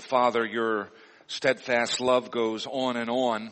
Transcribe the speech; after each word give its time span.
Father, 0.00 0.44
your 0.44 0.90
steadfast 1.26 2.00
love 2.00 2.30
goes 2.30 2.66
on 2.66 2.96
and 2.96 3.10
on. 3.10 3.50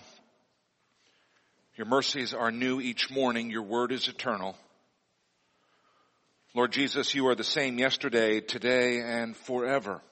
Your 1.76 1.87
mercies 1.87 2.34
are 2.34 2.50
new 2.50 2.80
each 2.80 3.11
morning. 3.11 3.50
Your 3.50 3.62
word 3.62 3.92
is 3.92 4.08
eternal. 4.08 4.56
Lord 6.54 6.70
Jesus, 6.70 7.14
you 7.14 7.28
are 7.28 7.34
the 7.34 7.44
same 7.44 7.78
yesterday, 7.78 8.40
today, 8.40 9.00
and 9.00 9.34
forever. 9.34 10.02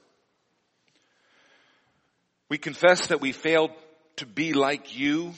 We 2.49 2.57
confess 2.57 3.09
that 3.09 3.21
we 3.21 3.33
failed 3.33 3.71
to 4.17 4.27
be 4.27 4.55
like 4.55 4.97
you, 4.97 5.35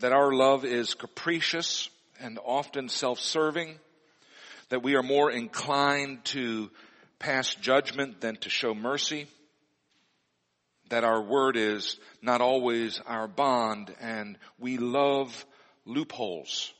that 0.00 0.12
our 0.12 0.32
love 0.32 0.64
is 0.64 0.94
capricious 0.94 1.90
and 2.20 2.38
often 2.44 2.88
self-serving, 2.88 3.74
that 4.68 4.82
we 4.82 4.94
are 4.94 5.02
more 5.02 5.30
inclined 5.30 6.24
to 6.26 6.70
pass 7.18 7.54
judgment 7.56 8.20
than 8.20 8.36
to 8.36 8.50
show 8.50 8.74
mercy, 8.74 9.26
that 10.90 11.04
our 11.04 11.22
word 11.22 11.56
is 11.56 11.98
not 12.22 12.40
always 12.40 13.00
our 13.06 13.26
bond 13.26 13.94
and 14.00 14.38
we 14.58 14.78
love 14.78 15.46
loopholes, 15.84 16.72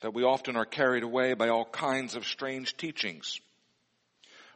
that 0.00 0.14
we 0.14 0.22
often 0.22 0.56
are 0.56 0.64
carried 0.64 1.02
away 1.02 1.34
by 1.34 1.48
all 1.48 1.64
kinds 1.64 2.14
of 2.14 2.26
strange 2.26 2.76
teachings 2.76 3.40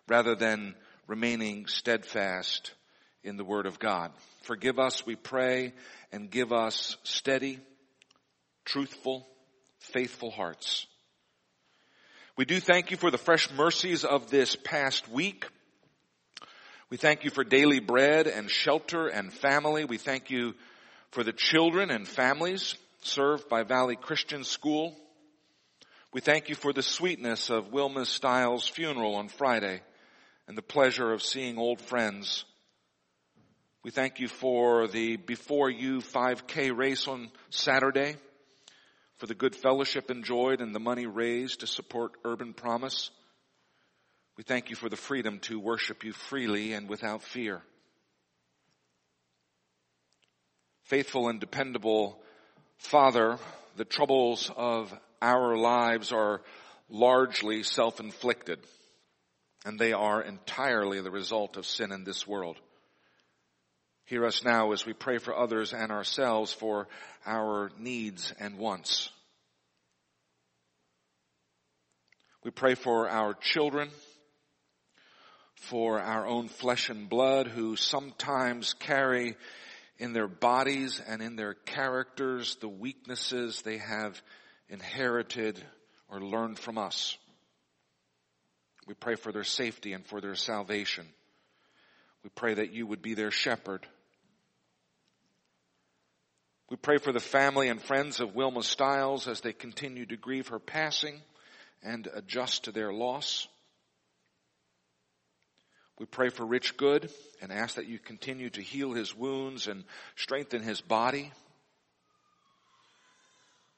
rather 0.09 0.35
than 0.35 0.75
remaining 1.07 1.67
steadfast 1.67 2.73
in 3.25 3.37
the 3.37 3.45
word 3.45 3.67
of 3.67 3.79
God. 3.79 4.13
Forgive 4.43 4.79
us, 4.79 5.07
we 5.07 5.17
pray, 5.17 5.73
and 6.11 6.31
give 6.31 6.53
us 6.53 6.97
steady, 7.05 7.61
truthful, 8.65 9.27
faithful 9.79 10.31
hearts. 10.31 10.87
We 12.37 12.45
do 12.45 12.61
thank 12.61 12.91
you 12.91 12.97
for 12.97 13.11
the 13.11 13.19
fresh 13.19 13.51
mercies 13.53 14.05
of 14.05 14.31
this 14.31 14.57
past 14.57 15.09
week. 15.09 15.47
We 16.93 16.99
thank 16.99 17.25
you 17.25 17.31
for 17.31 17.43
daily 17.43 17.81
bread 17.81 18.27
and 18.27 18.51
shelter 18.51 19.09
and 19.09 19.33
family. 19.33 19.87
We 19.87 19.97
thank 19.97 20.29
you 20.29 20.53
for 21.13 21.25
the 21.25 21.33
children 21.33 21.91
and 21.91 22.07
families 22.07 22.75
served 23.01 23.49
by 23.49 23.63
Valley 23.63 23.97
Christian 23.97 24.45
School. 24.45 24.95
We 26.13 26.21
thank 26.21 26.51
you 26.51 26.55
for 26.55 26.75
the 26.75 26.83
sweetness 26.83 27.49
of 27.49 27.73
Wilma 27.73 28.05
Stiles' 28.05 28.69
funeral 28.69 29.15
on 29.15 29.29
Friday 29.29 29.81
and 30.47 30.55
the 30.55 30.61
pleasure 30.61 31.15
of 31.15 31.23
seeing 31.23 31.57
old 31.57 31.81
friends. 31.81 32.45
We 33.83 33.91
thank 33.91 34.21
you 34.21 34.29
for 34.29 34.87
the 34.87 35.17
Before 35.17 35.71
You 35.71 36.01
5K 36.01 36.77
race 36.77 37.09
on 37.09 37.31
Saturday, 37.49 38.17
for 39.17 39.25
the 39.25 39.35
good 39.35 39.57
fellowship 39.57 40.11
enjoyed 40.11 40.61
and 40.61 40.75
the 40.75 40.79
money 40.79 41.07
raised 41.07 41.61
to 41.61 41.67
support 41.67 42.13
Urban 42.23 42.53
Promise. 42.53 43.11
We 44.37 44.45
thank 44.45 44.71
you 44.71 44.77
for 44.77 44.89
the 44.89 44.97
freedom 44.97 45.39
to 45.41 45.61
worship 45.61 46.05
you 46.05 46.13
freely 46.13 46.73
and 46.73 46.89
without 46.89 47.23
fear. 47.23 47.63
Faithful 50.85 51.29
and 51.29 51.41
dependable 51.41 52.19
Father, 52.79 53.39
the 53.77 53.85
troubles 53.85 54.51
of 54.57 54.93
our 55.21 55.57
lives 55.57 56.13
are 56.13 56.43
largely 56.89 57.63
self-inflicted 57.63 58.59
and 59.65 59.79
they 59.79 59.93
are 59.93 60.21
entirely 60.21 61.01
the 61.01 61.11
result 61.11 61.57
of 61.57 61.65
sin 61.65 61.93
in 61.93 62.05
this 62.05 62.27
world. 62.27 62.57
Hear 64.07 64.27
us 64.27 64.45
now 64.45 64.73
as 64.73 64.85
we 64.85 64.93
pray 64.93 65.19
for 65.19 65.37
others 65.37 65.73
and 65.73 65.93
ourselves 65.93 66.53
for 66.53 66.89
our 67.25 67.71
needs 67.79 68.33
and 68.41 68.59
wants. 68.59 69.11
We 72.43 72.51
pray 72.51 72.75
for 72.75 73.09
our 73.09 73.35
children, 73.35 73.91
for 75.63 76.01
our 76.01 76.27
own 76.27 76.49
flesh 76.49 76.91
and 76.91 77.09
blood 77.09 77.47
who 77.47 77.77
sometimes 77.77 78.75
carry 78.75 79.37
in 79.99 80.13
their 80.13 80.27
bodies 80.27 81.01
and 81.07 81.23
in 81.23 81.37
their 81.37 81.55
characters 81.55 82.57
the 82.57 82.69
weaknesses 82.69 83.63
they 83.63 83.79
have 83.79 84.21
inherited 84.69 85.63
or 86.09 86.21
learned 86.21 86.59
from 86.59 86.79
us. 86.79 87.17
We 88.89 88.95
pray 88.95 89.15
for 89.15 89.31
their 89.31 89.45
safety 89.45 89.93
and 89.93 90.05
for 90.05 90.21
their 90.21 90.35
salvation. 90.35 91.07
We 92.25 92.31
pray 92.35 92.55
that 92.55 92.73
you 92.73 92.87
would 92.87 93.01
be 93.01 93.15
their 93.15 93.31
shepherd. 93.31 93.87
We 96.71 96.77
pray 96.77 96.99
for 96.99 97.13
the 97.13 97.21
family 97.21 97.69
and 97.69 97.81
friends 97.81 98.19
of 98.19 98.35
Wilma 98.35 98.63
Stiles 98.63 99.29
as 99.29 99.41
they 99.41 99.53
continue 99.53 100.07
to 100.07 100.17
grieve 100.17 100.49
her 100.49 100.59
passing 100.59 101.21
and 101.83 102.09
adjust 102.13 102.65
to 102.65 102.73
their 102.73 102.93
loss. 102.93 103.47
We 105.99 106.07
pray 106.07 106.31
for 106.31 106.45
Rich 106.45 106.77
Good 106.77 107.11
and 107.41 107.53
ask 107.53 107.77
that 107.77 107.87
you 107.87 107.99
continue 107.99 108.51
to 108.51 108.63
heal 108.63 108.93
his 108.93 109.15
wounds 109.15 109.67
and 109.67 109.85
strengthen 110.17 110.63
his 110.63 110.81
body. 110.81 111.33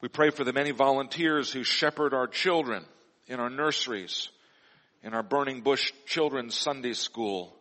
We 0.00 0.08
pray 0.08 0.30
for 0.30 0.44
the 0.44 0.52
many 0.52 0.70
volunteers 0.70 1.52
who 1.52 1.64
shepherd 1.64 2.14
our 2.14 2.26
children 2.26 2.84
in 3.26 3.40
our 3.40 3.50
nurseries, 3.50 4.28
in 5.02 5.14
our 5.14 5.22
Burning 5.22 5.62
Bush 5.62 5.92
Children's 6.06 6.54
Sunday 6.54 6.92
School. 6.92 7.54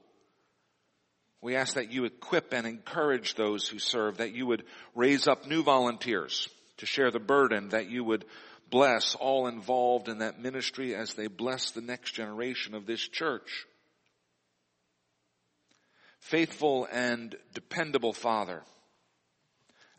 We 1.41 1.55
ask 1.55 1.75
that 1.75 1.91
you 1.91 2.05
equip 2.05 2.53
and 2.53 2.65
encourage 2.65 3.35
those 3.35 3.67
who 3.67 3.79
serve, 3.79 4.17
that 4.17 4.33
you 4.33 4.45
would 4.45 4.63
raise 4.95 5.27
up 5.27 5.45
new 5.45 5.63
volunteers 5.63 6.47
to 6.77 6.85
share 6.85 7.11
the 7.11 7.19
burden, 7.19 7.69
that 7.69 7.89
you 7.89 8.03
would 8.03 8.25
bless 8.69 9.15
all 9.15 9.47
involved 9.47 10.07
in 10.07 10.19
that 10.19 10.39
ministry 10.39 10.95
as 10.95 11.13
they 11.13 11.27
bless 11.27 11.71
the 11.71 11.81
next 11.81 12.13
generation 12.13 12.75
of 12.75 12.85
this 12.85 13.05
church. 13.05 13.65
Faithful 16.23 16.87
and 16.89 17.35
dependable 17.53 18.13
Father, 18.13 18.63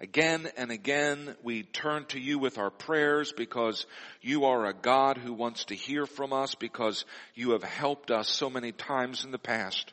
Again 0.01 0.49
and 0.57 0.71
again, 0.71 1.37
we 1.43 1.62
turn 1.62 2.05
to 2.07 2.19
you 2.19 2.39
with 2.39 2.59
our 2.59 2.71
prayers 2.71 3.33
because 3.33 3.87
you 4.21 4.47
are 4.47 4.67
a 4.67 4.75
God 4.75 5.19
who 5.19 5.33
wants 5.33 5.67
to 5.67 5.75
hear 5.75 6.05
from 6.05 6.33
us 6.33 6.55
because 6.57 7.05
you 7.34 7.53
have 7.53 7.63
helped 7.63 8.11
us 8.11 8.29
so 8.29 8.51
many 8.51 8.73
times 8.73 9.25
in 9.25 9.31
the 9.31 9.39
past. 9.39 9.93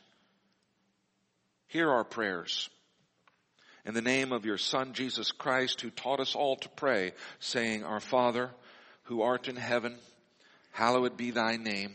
Hear 1.68 1.90
our 1.92 2.04
prayers. 2.04 2.70
In 3.86 3.94
the 3.94 4.02
name 4.02 4.32
of 4.32 4.46
your 4.46 4.58
Son, 4.58 4.94
Jesus 4.94 5.32
Christ, 5.32 5.82
who 5.82 5.92
taught 5.92 6.20
us 6.20 6.34
all 6.34 6.56
to 6.56 6.70
pray, 6.70 7.12
saying, 7.40 7.84
Our 7.84 8.00
Father, 8.00 8.50
who 9.04 9.22
art 9.22 9.48
in 9.48 9.56
heaven, 9.56 9.98
hallowed 10.72 11.16
be 11.16 11.32
thy 11.32 11.58
name. 11.58 11.94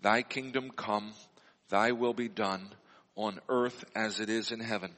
Thy 0.00 0.22
kingdom 0.22 0.70
come, 0.70 1.12
thy 1.70 1.92
will 1.92 2.14
be 2.14 2.28
done 2.28 2.70
on 3.16 3.40
earth 3.48 3.84
as 3.94 4.20
it 4.20 4.28
is 4.30 4.52
in 4.52 4.60
heaven. 4.60 4.92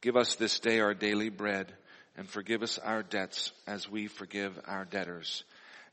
Give 0.00 0.16
us 0.16 0.36
this 0.36 0.60
day 0.60 0.80
our 0.80 0.94
daily 0.94 1.28
bread 1.28 1.72
and 2.16 2.28
forgive 2.28 2.62
us 2.62 2.78
our 2.78 3.02
debts 3.02 3.52
as 3.66 3.88
we 3.88 4.06
forgive 4.08 4.58
our 4.66 4.84
debtors. 4.84 5.44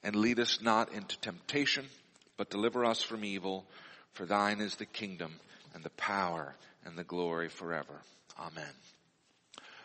And 0.04 0.16
lead 0.16 0.40
us 0.40 0.62
not 0.62 0.92
into 0.94 1.20
temptation, 1.20 1.86
but 2.38 2.50
deliver 2.50 2.86
us 2.86 3.02
from 3.02 3.24
evil. 3.24 3.66
For 4.14 4.26
thine 4.26 4.62
is 4.62 4.76
the 4.76 4.86
kingdom 4.86 5.40
and 5.74 5.84
the 5.84 5.90
power 5.92 6.56
and 6.86 6.98
the 6.98 7.04
glory 7.04 7.50
forever. 7.50 8.02
Amen. 8.40 8.70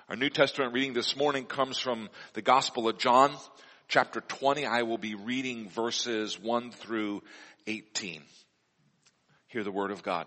Our 0.09 0.17
New 0.17 0.31
Testament 0.31 0.73
reading 0.73 0.93
this 0.93 1.17
morning 1.17 1.45
comes 1.45 1.79
from 1.79 2.09
the 2.35 2.43
Gospel 2.43 2.89
of 2.89 2.99
John, 2.99 3.33
chapter 3.87 4.21
20. 4.21 4.67
I 4.67 4.83
will 4.83 4.99
be 4.99 5.15
reading 5.15 5.69
verses 5.69 6.39
1 6.41 6.73
through 6.73 7.23
18. 7.67 8.23
Hear 9.49 9.63
the 9.63 9.71
word 9.71 9.91
of 9.91 10.03
God. 10.03 10.27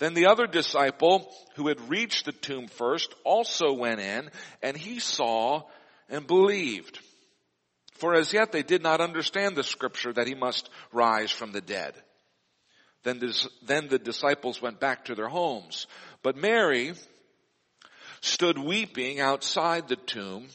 Then 0.00 0.14
the 0.14 0.26
other 0.26 0.46
disciple 0.46 1.30
who 1.56 1.68
had 1.68 1.90
reached 1.90 2.24
the 2.24 2.32
tomb 2.32 2.68
first 2.68 3.14
also 3.22 3.74
went 3.74 4.00
in 4.00 4.30
and 4.62 4.76
he 4.76 4.98
saw 4.98 5.62
and 6.08 6.26
believed. 6.26 6.98
For 7.96 8.14
as 8.14 8.32
yet 8.32 8.50
they 8.50 8.62
did 8.62 8.82
not 8.82 9.02
understand 9.02 9.54
the 9.56 9.62
scripture 9.62 10.12
that 10.14 10.26
he 10.26 10.34
must 10.34 10.70
rise 10.90 11.30
from 11.30 11.52
the 11.52 11.60
dead. 11.60 11.92
Then, 13.02 13.18
this, 13.18 13.46
then 13.62 13.88
the 13.88 13.98
disciples 13.98 14.62
went 14.62 14.80
back 14.80 15.04
to 15.04 15.14
their 15.14 15.28
homes. 15.28 15.86
But 16.22 16.36
Mary 16.36 16.94
stood 18.22 18.56
weeping 18.56 19.20
outside 19.20 19.86
the 19.86 19.96
tomb. 19.96 20.48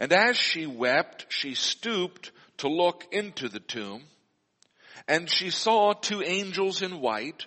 And 0.00 0.12
as 0.12 0.36
she 0.36 0.66
wept, 0.66 1.26
she 1.28 1.54
stooped 1.54 2.32
to 2.58 2.68
look 2.68 3.04
into 3.12 3.48
the 3.48 3.60
tomb. 3.60 4.02
And 5.06 5.30
she 5.30 5.50
saw 5.50 5.92
two 5.92 6.22
angels 6.22 6.82
in 6.82 7.00
white 7.00 7.46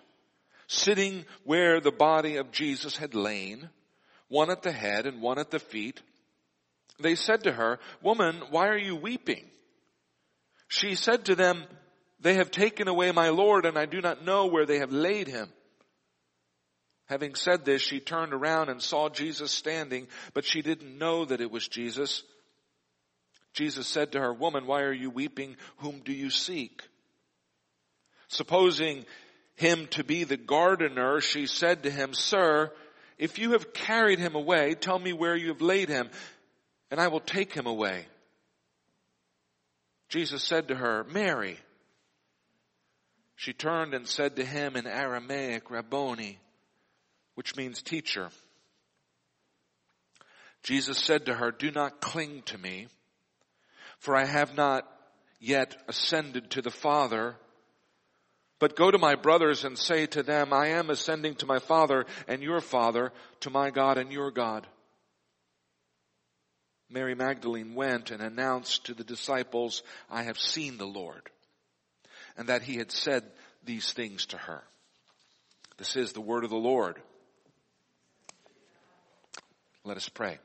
sitting 0.69 1.25
where 1.43 1.81
the 1.81 1.91
body 1.91 2.35
of 2.35 2.51
Jesus 2.51 2.95
had 2.95 3.15
lain, 3.15 3.69
one 4.27 4.51
at 4.51 4.61
the 4.61 4.71
head 4.71 5.07
and 5.07 5.19
one 5.19 5.39
at 5.39 5.49
the 5.49 5.57
feet. 5.57 5.99
They 6.99 7.15
said 7.15 7.43
to 7.43 7.51
her, 7.51 7.79
woman, 8.03 8.39
why 8.51 8.67
are 8.67 8.77
you 8.77 8.95
weeping? 8.95 9.45
She 10.67 10.93
said 10.93 11.25
to 11.25 11.35
them, 11.35 11.63
they 12.19 12.35
have 12.35 12.51
taken 12.51 12.87
away 12.87 13.11
my 13.11 13.29
Lord 13.29 13.65
and 13.65 13.79
I 13.79 13.87
do 13.87 13.99
not 13.99 14.23
know 14.23 14.45
where 14.45 14.67
they 14.67 14.77
have 14.77 14.91
laid 14.91 15.27
him. 15.27 15.49
Having 17.07 17.33
said 17.33 17.65
this, 17.65 17.81
she 17.81 17.99
turned 17.99 18.33
around 18.33 18.69
and 18.69 18.79
saw 18.79 19.09
Jesus 19.09 19.51
standing, 19.51 20.07
but 20.35 20.45
she 20.45 20.61
didn't 20.61 20.99
know 20.99 21.25
that 21.25 21.41
it 21.41 21.49
was 21.49 21.67
Jesus. 21.67 22.21
Jesus 23.53 23.87
said 23.87 24.11
to 24.11 24.19
her, 24.19 24.31
woman, 24.31 24.67
why 24.67 24.83
are 24.83 24.93
you 24.93 25.09
weeping? 25.09 25.55
Whom 25.77 26.01
do 26.05 26.13
you 26.13 26.29
seek? 26.29 26.83
Supposing 28.27 29.05
him 29.59 29.87
to 29.87 30.03
be 30.05 30.23
the 30.23 30.37
gardener, 30.37 31.19
she 31.19 31.45
said 31.45 31.83
to 31.83 31.91
him, 31.91 32.13
Sir, 32.13 32.71
if 33.17 33.37
you 33.37 33.51
have 33.51 33.73
carried 33.73 34.19
him 34.19 34.35
away, 34.35 34.73
tell 34.73 34.97
me 34.97 35.11
where 35.11 35.35
you 35.35 35.49
have 35.49 35.61
laid 35.61 35.89
him, 35.89 36.09
and 36.89 36.99
I 36.99 37.09
will 37.09 37.19
take 37.19 37.53
him 37.53 37.67
away. 37.67 38.05
Jesus 40.07 40.43
said 40.43 40.69
to 40.69 40.75
her, 40.75 41.05
Mary. 41.11 41.57
She 43.35 43.51
turned 43.51 43.93
and 43.93 44.07
said 44.07 44.37
to 44.37 44.45
him 44.45 44.77
in 44.77 44.87
Aramaic, 44.87 45.69
Rabboni, 45.69 46.39
which 47.35 47.57
means 47.57 47.81
teacher. 47.81 48.29
Jesus 50.63 50.97
said 50.97 51.25
to 51.25 51.33
her, 51.33 51.51
Do 51.51 51.69
not 51.69 51.99
cling 51.99 52.43
to 52.47 52.57
me, 52.57 52.87
for 53.97 54.15
I 54.15 54.25
have 54.25 54.55
not 54.55 54.89
yet 55.39 55.75
ascended 55.89 56.51
to 56.51 56.61
the 56.61 56.71
Father. 56.71 57.35
But 58.59 58.75
go 58.75 58.91
to 58.91 58.97
my 58.97 59.15
brothers 59.15 59.63
and 59.63 59.77
say 59.77 60.05
to 60.07 60.21
them, 60.21 60.51
I 60.51 60.67
am 60.67 60.89
ascending 60.89 61.35
to 61.35 61.45
my 61.45 61.59
Father 61.59 62.05
and 62.27 62.43
your 62.43 62.59
Father, 62.59 63.13
to 63.41 63.49
my 63.49 63.71
God 63.71 63.97
and 63.97 64.11
your 64.11 64.31
God. 64.31 64.67
Mary 66.89 67.15
Magdalene 67.15 67.75
went 67.75 68.11
and 68.11 68.21
announced 68.21 68.85
to 68.85 68.93
the 68.93 69.03
disciples, 69.03 69.83
I 70.09 70.23
have 70.23 70.39
seen 70.39 70.77
the 70.77 70.87
Lord, 70.87 71.29
and 72.35 72.49
that 72.49 72.63
he 72.63 72.77
had 72.77 72.91
said 72.91 73.23
these 73.63 73.93
things 73.93 74.25
to 74.27 74.37
her. 74.37 74.63
This 75.77 75.95
is 75.95 76.11
the 76.11 76.21
word 76.21 76.43
of 76.43 76.49
the 76.49 76.57
Lord. 76.57 76.99
Let 79.85 79.97
us 79.97 80.09
pray. 80.09 80.39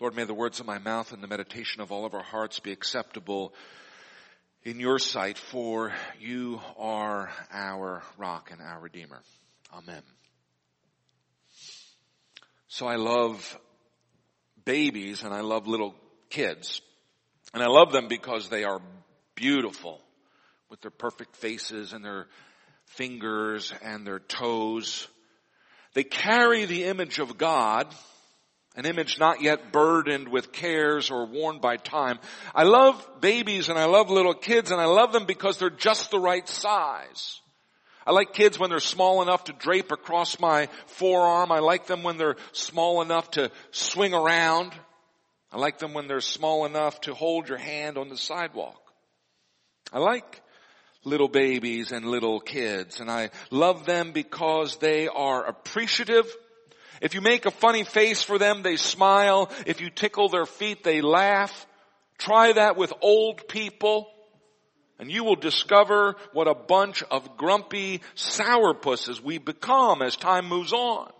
Lord, 0.00 0.16
may 0.16 0.24
the 0.24 0.32
words 0.32 0.60
of 0.60 0.66
my 0.66 0.78
mouth 0.78 1.12
and 1.12 1.22
the 1.22 1.28
meditation 1.28 1.82
of 1.82 1.92
all 1.92 2.06
of 2.06 2.14
our 2.14 2.22
hearts 2.22 2.58
be 2.58 2.72
acceptable 2.72 3.52
in 4.62 4.80
your 4.80 4.98
sight, 4.98 5.36
for 5.36 5.92
you 6.18 6.58
are 6.78 7.30
our 7.52 8.02
rock 8.16 8.50
and 8.50 8.62
our 8.62 8.80
redeemer. 8.80 9.20
Amen. 9.74 10.00
So 12.68 12.86
I 12.86 12.96
love 12.96 13.58
babies 14.64 15.22
and 15.22 15.34
I 15.34 15.42
love 15.42 15.66
little 15.66 15.94
kids. 16.30 16.80
And 17.52 17.62
I 17.62 17.66
love 17.66 17.92
them 17.92 18.08
because 18.08 18.48
they 18.48 18.64
are 18.64 18.80
beautiful 19.34 20.00
with 20.70 20.80
their 20.80 20.90
perfect 20.90 21.36
faces 21.36 21.92
and 21.92 22.02
their 22.02 22.26
fingers 22.86 23.74
and 23.82 24.06
their 24.06 24.20
toes. 24.20 25.06
They 25.92 26.04
carry 26.04 26.64
the 26.64 26.84
image 26.84 27.18
of 27.18 27.36
God 27.36 27.94
an 28.76 28.86
image 28.86 29.18
not 29.18 29.42
yet 29.42 29.72
burdened 29.72 30.28
with 30.28 30.52
cares 30.52 31.10
or 31.10 31.26
worn 31.26 31.58
by 31.58 31.76
time. 31.76 32.18
I 32.54 32.62
love 32.62 33.20
babies 33.20 33.68
and 33.68 33.78
I 33.78 33.86
love 33.86 34.10
little 34.10 34.34
kids 34.34 34.70
and 34.70 34.80
I 34.80 34.84
love 34.84 35.12
them 35.12 35.24
because 35.24 35.58
they're 35.58 35.70
just 35.70 36.10
the 36.10 36.20
right 36.20 36.48
size. 36.48 37.40
I 38.06 38.12
like 38.12 38.32
kids 38.32 38.58
when 38.58 38.70
they're 38.70 38.80
small 38.80 39.22
enough 39.22 39.44
to 39.44 39.52
drape 39.52 39.92
across 39.92 40.38
my 40.40 40.68
forearm. 40.86 41.52
I 41.52 41.58
like 41.58 41.86
them 41.86 42.02
when 42.02 42.16
they're 42.16 42.36
small 42.52 43.02
enough 43.02 43.30
to 43.32 43.50
swing 43.72 44.14
around. 44.14 44.72
I 45.52 45.58
like 45.58 45.78
them 45.78 45.92
when 45.92 46.06
they're 46.06 46.20
small 46.20 46.64
enough 46.64 47.00
to 47.02 47.14
hold 47.14 47.48
your 47.48 47.58
hand 47.58 47.98
on 47.98 48.08
the 48.08 48.16
sidewalk. 48.16 48.80
I 49.92 49.98
like 49.98 50.42
little 51.04 51.28
babies 51.28 51.92
and 51.92 52.06
little 52.06 52.40
kids 52.40 53.00
and 53.00 53.10
I 53.10 53.30
love 53.50 53.84
them 53.84 54.12
because 54.12 54.76
they 54.76 55.08
are 55.08 55.44
appreciative 55.44 56.26
if 57.00 57.14
you 57.14 57.20
make 57.20 57.46
a 57.46 57.50
funny 57.50 57.84
face 57.84 58.22
for 58.22 58.38
them, 58.38 58.62
they 58.62 58.76
smile. 58.76 59.50
If 59.66 59.80
you 59.80 59.90
tickle 59.90 60.28
their 60.28 60.46
feet, 60.46 60.84
they 60.84 61.00
laugh. 61.00 61.66
Try 62.18 62.52
that 62.52 62.76
with 62.76 62.92
old 63.00 63.48
people 63.48 64.10
and 65.00 65.10
you 65.10 65.24
will 65.24 65.36
discover 65.36 66.16
what 66.34 66.46
a 66.46 66.54
bunch 66.54 67.02
of 67.04 67.38
grumpy 67.38 68.02
sourpusses 68.14 69.20
we 69.20 69.38
become 69.38 70.02
as 70.02 70.14
time 70.14 70.46
moves 70.46 70.74
on. 70.74 71.10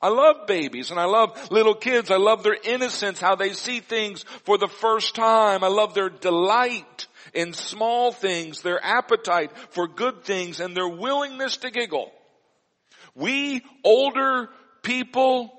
I 0.00 0.08
love 0.08 0.46
babies 0.46 0.90
and 0.90 0.98
I 0.98 1.04
love 1.04 1.50
little 1.50 1.74
kids. 1.74 2.10
I 2.10 2.16
love 2.16 2.42
their 2.42 2.56
innocence, 2.64 3.20
how 3.20 3.34
they 3.34 3.52
see 3.52 3.80
things 3.80 4.24
for 4.44 4.56
the 4.56 4.68
first 4.68 5.14
time. 5.14 5.62
I 5.62 5.68
love 5.68 5.92
their 5.92 6.08
delight 6.08 7.06
in 7.34 7.52
small 7.52 8.10
things, 8.10 8.62
their 8.62 8.82
appetite 8.82 9.52
for 9.68 9.86
good 9.86 10.24
things 10.24 10.58
and 10.58 10.74
their 10.74 10.88
willingness 10.88 11.58
to 11.58 11.70
giggle. 11.70 12.10
We 13.14 13.62
older 13.84 14.48
people 14.82 15.52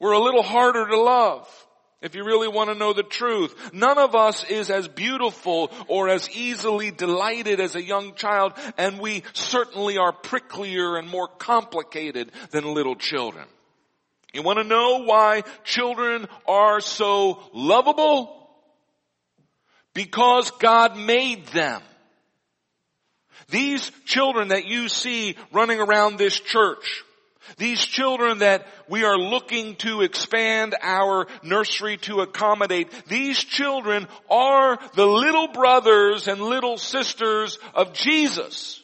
were 0.00 0.12
a 0.12 0.20
little 0.20 0.42
harder 0.42 0.86
to 0.86 1.00
love. 1.00 1.48
If 2.00 2.14
you 2.14 2.24
really 2.24 2.46
want 2.46 2.70
to 2.70 2.76
know 2.76 2.92
the 2.92 3.02
truth, 3.02 3.72
none 3.72 3.98
of 3.98 4.14
us 4.14 4.44
is 4.44 4.70
as 4.70 4.86
beautiful 4.86 5.72
or 5.88 6.08
as 6.08 6.30
easily 6.30 6.92
delighted 6.92 7.58
as 7.58 7.74
a 7.74 7.82
young 7.82 8.14
child, 8.14 8.52
and 8.76 9.00
we 9.00 9.24
certainly 9.32 9.98
are 9.98 10.12
pricklier 10.12 10.96
and 10.96 11.08
more 11.08 11.26
complicated 11.26 12.30
than 12.52 12.72
little 12.72 12.94
children. 12.94 13.46
You 14.32 14.42
want 14.42 14.58
to 14.58 14.64
know 14.64 15.02
why 15.04 15.42
children 15.64 16.28
are 16.46 16.80
so 16.80 17.40
lovable? 17.52 18.48
Because 19.92 20.52
God 20.60 20.96
made 20.96 21.46
them. 21.48 21.82
These 23.50 23.90
children 24.04 24.48
that 24.48 24.66
you 24.66 24.88
see 24.88 25.34
running 25.52 25.80
around 25.80 26.18
this 26.18 26.38
church, 26.38 27.02
these 27.56 27.80
children 27.84 28.38
that 28.38 28.66
we 28.88 29.04
are 29.04 29.16
looking 29.16 29.76
to 29.76 30.02
expand 30.02 30.76
our 30.82 31.26
nursery 31.42 31.96
to 31.98 32.20
accommodate, 32.20 32.90
these 33.06 33.42
children 33.42 34.06
are 34.30 34.78
the 34.94 35.06
little 35.06 35.48
brothers 35.48 36.28
and 36.28 36.40
little 36.40 36.76
sisters 36.76 37.58
of 37.74 37.92
Jesus. 37.92 38.82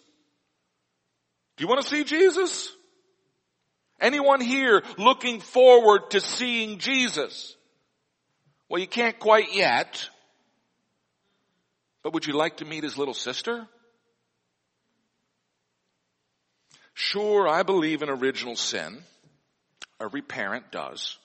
Do 1.56 1.64
you 1.64 1.68
want 1.68 1.82
to 1.82 1.88
see 1.88 2.04
Jesus? 2.04 2.70
Anyone 4.00 4.40
here 4.40 4.82
looking 4.98 5.40
forward 5.40 6.10
to 6.10 6.20
seeing 6.20 6.78
Jesus? 6.78 7.56
Well, 8.68 8.80
you 8.80 8.88
can't 8.88 9.18
quite 9.18 9.54
yet. 9.54 10.08
But 12.02 12.12
would 12.12 12.26
you 12.26 12.34
like 12.34 12.58
to 12.58 12.64
meet 12.64 12.82
his 12.82 12.98
little 12.98 13.14
sister? 13.14 13.66
Sure, 16.94 17.48
I 17.48 17.64
believe 17.64 18.02
in 18.02 18.08
original 18.08 18.56
sin. 18.56 19.02
Every 20.00 20.22
parent 20.22 20.70
does. 20.70 21.18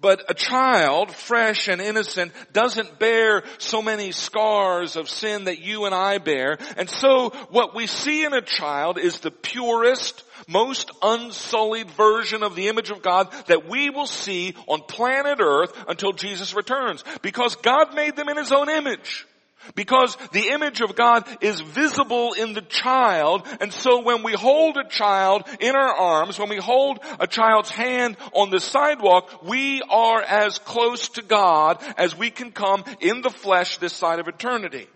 But 0.00 0.28
a 0.28 0.34
child, 0.34 1.12
fresh 1.12 1.68
and 1.68 1.80
innocent, 1.80 2.32
doesn't 2.52 2.98
bear 2.98 3.44
so 3.58 3.80
many 3.80 4.12
scars 4.12 4.96
of 4.96 5.08
sin 5.08 5.44
that 5.44 5.60
you 5.60 5.84
and 5.84 5.94
I 5.94 6.18
bear. 6.18 6.58
And 6.76 6.90
so 6.90 7.30
what 7.50 7.74
we 7.74 7.86
see 7.86 8.24
in 8.24 8.32
a 8.32 8.42
child 8.42 8.98
is 8.98 9.20
the 9.20 9.30
purest, 9.30 10.24
most 10.48 10.90
unsullied 11.02 11.90
version 11.92 12.42
of 12.42 12.56
the 12.56 12.68
image 12.68 12.90
of 12.90 13.02
God 13.02 13.30
that 13.46 13.68
we 13.68 13.90
will 13.90 14.06
see 14.06 14.54
on 14.66 14.82
planet 14.82 15.38
earth 15.40 15.72
until 15.88 16.12
Jesus 16.12 16.54
returns. 16.54 17.04
Because 17.22 17.54
God 17.56 17.94
made 17.94 18.16
them 18.16 18.28
in 18.28 18.36
His 18.36 18.52
own 18.52 18.68
image. 18.68 19.26
Because 19.74 20.16
the 20.32 20.48
image 20.50 20.80
of 20.80 20.94
God 20.94 21.26
is 21.40 21.60
visible 21.60 22.34
in 22.34 22.52
the 22.52 22.62
child, 22.62 23.46
and 23.60 23.72
so 23.72 24.02
when 24.02 24.22
we 24.22 24.32
hold 24.32 24.76
a 24.76 24.88
child 24.88 25.44
in 25.60 25.74
our 25.74 25.94
arms, 25.94 26.38
when 26.38 26.48
we 26.48 26.58
hold 26.58 26.98
a 27.18 27.26
child's 27.26 27.70
hand 27.70 28.16
on 28.32 28.50
the 28.50 28.60
sidewalk, 28.60 29.44
we 29.44 29.82
are 29.88 30.22
as 30.22 30.58
close 30.58 31.08
to 31.10 31.22
God 31.22 31.82
as 31.96 32.16
we 32.16 32.30
can 32.30 32.52
come 32.52 32.84
in 33.00 33.22
the 33.22 33.30
flesh 33.30 33.78
this 33.78 33.92
side 33.92 34.18
of 34.18 34.28
eternity. 34.28 34.86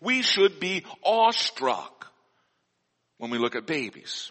We 0.00 0.22
should 0.22 0.60
be 0.60 0.84
awestruck 1.02 2.12
when 3.18 3.30
we 3.30 3.38
look 3.38 3.56
at 3.56 3.66
babies. 3.66 4.30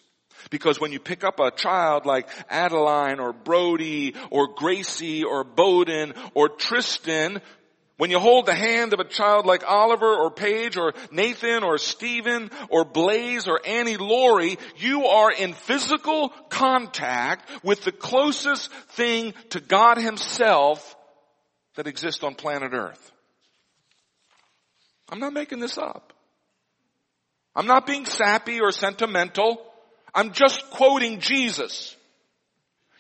Because 0.50 0.80
when 0.80 0.92
you 0.92 1.00
pick 1.00 1.24
up 1.24 1.40
a 1.40 1.52
child 1.52 2.06
like 2.06 2.28
Adeline 2.50 3.20
or 3.20 3.34
Brody 3.34 4.16
or 4.30 4.54
Gracie 4.54 5.24
or 5.24 5.44
Bowden 5.44 6.14
or 6.34 6.50
Tristan, 6.50 7.42
when 7.98 8.10
you 8.10 8.20
hold 8.20 8.48
the 8.48 8.56
hand 8.56 8.94
of 8.94 9.00
a 9.00 9.06
child 9.06 9.46
like 9.46 9.64
Oliver 9.68 10.16
or 10.16 10.32
Paige 10.32 10.78
or 10.78 10.94
Nathan 11.12 11.64
or 11.64 11.78
Stephen 11.78 12.50
or 12.70 12.86
Blaze 12.86 13.48
or 13.48 13.62
Annie 13.66 13.98
Laurie, 13.98 14.58
you 14.78 15.06
are 15.06 15.32
in 15.32 15.54
physical 15.54 16.30
contact 16.50 17.48
with 17.64 17.84
the 17.84 17.92
closest 17.92 18.72
thing 18.90 19.34
to 19.50 19.60
God 19.60 19.98
himself 19.98 20.96
that 21.76 21.88
exists 21.88 22.24
on 22.24 22.34
planet 22.34 22.74
earth. 22.74 23.12
I'm 25.10 25.20
not 25.20 25.34
making 25.34 25.60
this 25.60 25.78
up. 25.78 26.14
I'm 27.56 27.68
not 27.68 27.86
being 27.86 28.06
sappy 28.06 28.60
or 28.60 28.72
sentimental. 28.72 29.64
I'm 30.16 30.32
just 30.32 30.70
quoting 30.72 31.20
Jesus. 31.20 31.96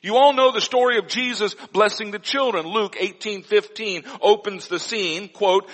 You 0.03 0.17
all 0.17 0.33
know 0.33 0.51
the 0.51 0.59
story 0.59 0.97
of 0.97 1.07
Jesus 1.07 1.55
blessing 1.71 2.11
the 2.11 2.19
children. 2.19 2.67
Luke 2.67 2.97
18:15 2.99 4.03
opens 4.21 4.67
the 4.67 4.77
scene, 4.77 5.29
quote, 5.29 5.69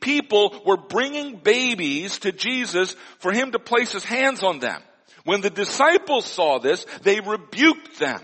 people 0.00 0.62
were 0.64 0.78
bringing 0.78 1.36
babies 1.36 2.20
to 2.20 2.32
Jesus 2.32 2.96
for 3.18 3.32
him 3.32 3.52
to 3.52 3.58
place 3.58 3.92
his 3.92 4.04
hands 4.04 4.42
on 4.42 4.60
them. 4.60 4.82
When 5.24 5.42
the 5.42 5.50
disciples 5.50 6.24
saw 6.24 6.58
this, 6.58 6.86
they 7.02 7.20
rebuked 7.20 7.98
them. 7.98 8.22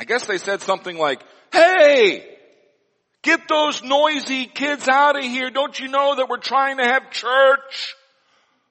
I 0.00 0.04
guess 0.04 0.26
they 0.26 0.38
said 0.38 0.62
something 0.62 0.98
like, 0.98 1.22
"Hey, 1.52 2.36
get 3.22 3.46
those 3.46 3.84
noisy 3.84 4.46
kids 4.46 4.88
out 4.88 5.16
of 5.16 5.22
here. 5.22 5.50
Don't 5.50 5.78
you 5.78 5.86
know 5.86 6.16
that 6.16 6.28
we're 6.28 6.38
trying 6.38 6.78
to 6.78 6.84
have 6.84 7.12
church?" 7.12 7.94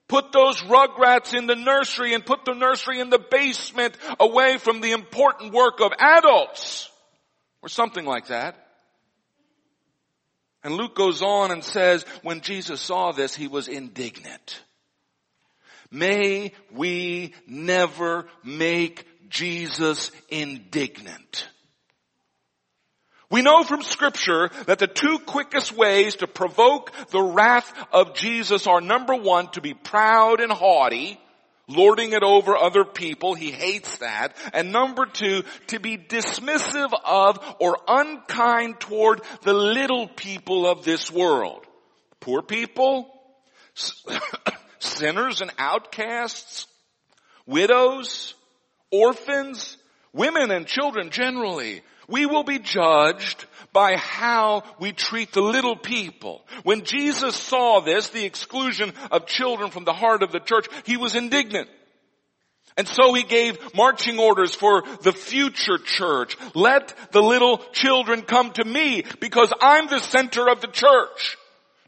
Put 0.07 0.31
those 0.31 0.61
rugrats 0.61 1.33
in 1.37 1.47
the 1.47 1.55
nursery 1.55 2.13
and 2.13 2.25
put 2.25 2.45
the 2.45 2.53
nursery 2.53 2.99
in 2.99 3.09
the 3.09 3.19
basement 3.19 3.95
away 4.19 4.57
from 4.57 4.81
the 4.81 4.91
important 4.91 5.53
work 5.53 5.81
of 5.81 5.91
adults. 5.99 6.89
Or 7.61 7.69
something 7.69 8.05
like 8.05 8.27
that. 8.27 8.55
And 10.63 10.75
Luke 10.75 10.95
goes 10.95 11.21
on 11.21 11.51
and 11.51 11.63
says, 11.63 12.05
when 12.23 12.41
Jesus 12.41 12.79
saw 12.81 13.11
this, 13.11 13.35
he 13.35 13.47
was 13.47 13.67
indignant. 13.67 14.61
May 15.91 16.53
we 16.71 17.33
never 17.47 18.27
make 18.43 19.05
Jesus 19.29 20.11
indignant. 20.29 21.47
We 23.29 23.41
know 23.41 23.63
from 23.63 23.81
scripture 23.81 24.49
that 24.67 24.79
the 24.79 24.87
two 24.87 25.19
quickest 25.19 25.75
ways 25.75 26.15
to 26.17 26.27
provoke 26.27 26.91
the 27.09 27.21
wrath 27.21 27.71
of 27.91 28.13
Jesus 28.13 28.67
are 28.67 28.79
number 28.79 29.15
one, 29.15 29.49
to 29.51 29.61
be 29.61 29.73
proud 29.73 30.39
and 30.39 30.51
haughty, 30.51 31.19
lording 31.67 32.13
it 32.13 32.23
over 32.23 32.55
other 32.55 32.85
people. 32.85 33.33
He 33.33 33.51
hates 33.51 33.97
that. 33.97 34.37
And 34.53 34.71
number 34.71 35.05
two, 35.05 35.43
to 35.67 35.79
be 35.79 35.97
dismissive 35.97 36.93
of 37.03 37.39
or 37.59 37.77
unkind 37.85 38.79
toward 38.79 39.21
the 39.43 39.53
little 39.53 40.07
people 40.07 40.65
of 40.65 40.85
this 40.85 41.11
world. 41.11 41.65
Poor 42.21 42.41
people, 42.41 43.13
sinners 44.79 45.41
and 45.41 45.51
outcasts, 45.57 46.65
widows, 47.45 48.35
orphans, 48.89 49.77
women 50.13 50.49
and 50.51 50.65
children 50.65 51.09
generally, 51.09 51.81
we 52.07 52.25
will 52.25 52.43
be 52.43 52.59
judged 52.59 53.45
by 53.73 53.95
how 53.95 54.63
we 54.79 54.91
treat 54.91 55.33
the 55.33 55.41
little 55.41 55.75
people. 55.75 56.45
When 56.63 56.83
Jesus 56.83 57.35
saw 57.35 57.81
this, 57.81 58.09
the 58.09 58.25
exclusion 58.25 58.93
of 59.11 59.27
children 59.27 59.71
from 59.71 59.83
the 59.83 59.93
heart 59.93 60.23
of 60.23 60.31
the 60.31 60.39
church, 60.39 60.67
he 60.85 60.97
was 60.97 61.15
indignant. 61.15 61.69
And 62.77 62.87
so 62.87 63.13
he 63.13 63.23
gave 63.23 63.57
marching 63.75 64.19
orders 64.19 64.53
for 64.53 64.83
the 65.01 65.11
future 65.11 65.79
church. 65.79 66.37
Let 66.53 66.93
the 67.11 67.23
little 67.23 67.57
children 67.73 68.21
come 68.21 68.51
to 68.53 68.63
me 68.63 69.03
because 69.19 69.51
I'm 69.59 69.87
the 69.87 69.99
center 69.99 70.47
of 70.47 70.61
the 70.61 70.67
church. 70.67 71.37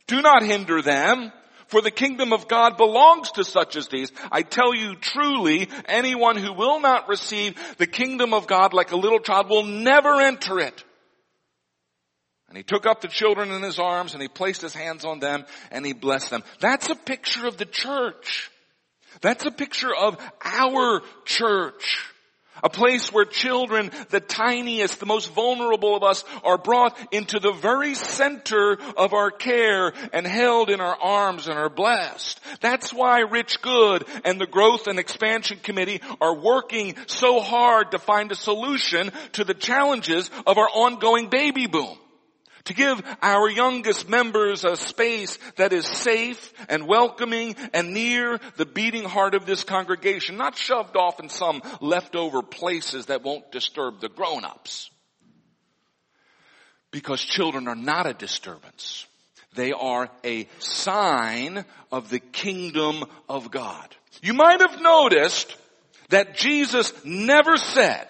Do 0.07 0.21
not 0.21 0.43
hinder 0.43 0.81
them. 0.81 1.31
For 1.69 1.81
the 1.81 1.91
kingdom 1.91 2.33
of 2.33 2.47
God 2.47 2.77
belongs 2.77 3.31
to 3.33 3.43
such 3.43 3.75
as 3.75 3.87
these. 3.87 4.11
I 4.31 4.41
tell 4.41 4.73
you 4.73 4.95
truly, 4.95 5.69
anyone 5.85 6.35
who 6.35 6.51
will 6.51 6.79
not 6.79 7.07
receive 7.07 7.55
the 7.77 7.85
kingdom 7.85 8.33
of 8.33 8.47
God 8.47 8.73
like 8.73 8.91
a 8.91 8.97
little 8.97 9.19
child 9.19 9.49
will 9.49 9.63
never 9.63 10.19
enter 10.19 10.59
it. 10.59 10.83
And 12.47 12.57
he 12.57 12.63
took 12.63 12.87
up 12.87 13.01
the 13.01 13.07
children 13.07 13.51
in 13.51 13.61
his 13.61 13.77
arms 13.77 14.13
and 14.13 14.21
he 14.21 14.27
placed 14.27 14.63
his 14.63 14.73
hands 14.73 15.05
on 15.05 15.19
them 15.19 15.45
and 15.69 15.85
he 15.85 15.93
blessed 15.93 16.31
them. 16.31 16.43
That's 16.59 16.89
a 16.89 16.95
picture 16.95 17.45
of 17.45 17.57
the 17.57 17.65
church. 17.65 18.49
That's 19.21 19.45
a 19.45 19.51
picture 19.51 19.93
of 19.93 20.17
our 20.43 21.01
church. 21.25 22.03
A 22.63 22.69
place 22.69 23.11
where 23.11 23.25
children, 23.25 23.91
the 24.09 24.19
tiniest, 24.19 24.99
the 24.99 25.05
most 25.05 25.31
vulnerable 25.33 25.95
of 25.95 26.03
us, 26.03 26.23
are 26.43 26.57
brought 26.57 26.97
into 27.11 27.39
the 27.39 27.53
very 27.53 27.95
center 27.95 28.77
of 28.97 29.13
our 29.13 29.31
care 29.31 29.93
and 30.13 30.25
held 30.25 30.69
in 30.69 30.81
our 30.81 30.97
arms 30.99 31.47
and 31.47 31.57
are 31.57 31.69
blessed. 31.69 32.39
That's 32.61 32.93
why 32.93 33.19
Rich 33.21 33.61
Good 33.61 34.05
and 34.25 34.39
the 34.39 34.47
Growth 34.47 34.87
and 34.87 34.99
Expansion 34.99 35.59
Committee 35.61 36.01
are 36.19 36.35
working 36.35 36.95
so 37.07 37.39
hard 37.39 37.91
to 37.91 37.99
find 37.99 38.31
a 38.31 38.35
solution 38.35 39.11
to 39.33 39.43
the 39.43 39.53
challenges 39.53 40.29
of 40.45 40.57
our 40.57 40.69
ongoing 40.69 41.29
baby 41.29 41.67
boom 41.67 41.97
to 42.69 42.75
give 42.75 43.01
our 43.23 43.49
youngest 43.49 44.07
members 44.07 44.63
a 44.63 44.77
space 44.77 45.39
that 45.55 45.73
is 45.73 45.87
safe 45.87 46.53
and 46.69 46.85
welcoming 46.85 47.55
and 47.73 47.95
near 47.95 48.39
the 48.57 48.65
beating 48.65 49.05
heart 49.05 49.33
of 49.33 49.47
this 49.47 49.63
congregation, 49.63 50.37
not 50.37 50.55
shoved 50.55 50.95
off 50.95 51.19
in 51.19 51.29
some 51.29 51.63
leftover 51.81 52.43
places 52.43 53.07
that 53.07 53.23
won't 53.23 53.51
disturb 53.51 54.01
the 54.01 54.07
grown-ups. 54.07 54.91
Because 56.91 57.21
children 57.21 57.67
are 57.67 57.75
not 57.75 58.05
a 58.05 58.13
disturbance. 58.13 59.07
They 59.55 59.71
are 59.71 60.11
a 60.23 60.47
sign 60.59 61.65
of 61.91 62.11
the 62.11 62.19
kingdom 62.19 63.03
of 63.27 63.49
God. 63.49 63.95
You 64.21 64.35
might 64.35 64.61
have 64.61 64.79
noticed 64.79 65.55
that 66.09 66.35
Jesus 66.35 66.93
never 67.03 67.57
said, 67.57 68.05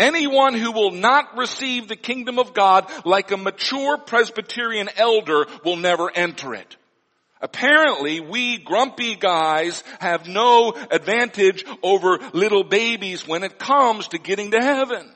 Anyone 0.00 0.54
who 0.54 0.72
will 0.72 0.92
not 0.92 1.36
receive 1.36 1.86
the 1.86 1.94
kingdom 1.94 2.38
of 2.38 2.54
God 2.54 2.90
like 3.04 3.32
a 3.32 3.36
mature 3.36 3.98
Presbyterian 3.98 4.88
elder 4.96 5.44
will 5.62 5.76
never 5.76 6.10
enter 6.10 6.54
it. 6.54 6.76
Apparently, 7.42 8.18
we 8.18 8.56
grumpy 8.56 9.14
guys 9.14 9.84
have 9.98 10.26
no 10.26 10.72
advantage 10.90 11.66
over 11.82 12.18
little 12.32 12.64
babies 12.64 13.28
when 13.28 13.42
it 13.42 13.58
comes 13.58 14.08
to 14.08 14.18
getting 14.18 14.52
to 14.52 14.62
heaven. 14.62 15.06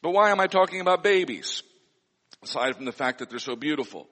But 0.00 0.12
why 0.12 0.30
am 0.30 0.40
I 0.40 0.46
talking 0.46 0.80
about 0.80 1.04
babies? 1.04 1.62
Aside 2.42 2.76
from 2.76 2.86
the 2.86 2.92
fact 2.92 3.18
that 3.18 3.28
they're 3.28 3.38
so 3.38 3.54
beautiful. 3.54 4.08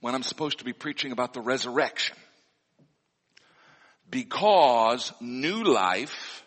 When 0.00 0.14
I'm 0.14 0.22
supposed 0.22 0.60
to 0.60 0.64
be 0.64 0.72
preaching 0.72 1.10
about 1.10 1.34
the 1.34 1.40
resurrection. 1.40 2.16
Because 4.08 5.12
new 5.20 5.64
life 5.64 6.44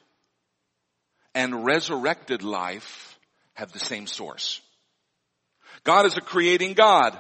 and 1.35 1.65
resurrected 1.65 2.43
life 2.43 3.17
have 3.53 3.71
the 3.71 3.79
same 3.79 4.07
source. 4.07 4.61
God 5.83 6.05
is 6.05 6.17
a 6.17 6.21
creating 6.21 6.73
God. 6.73 7.17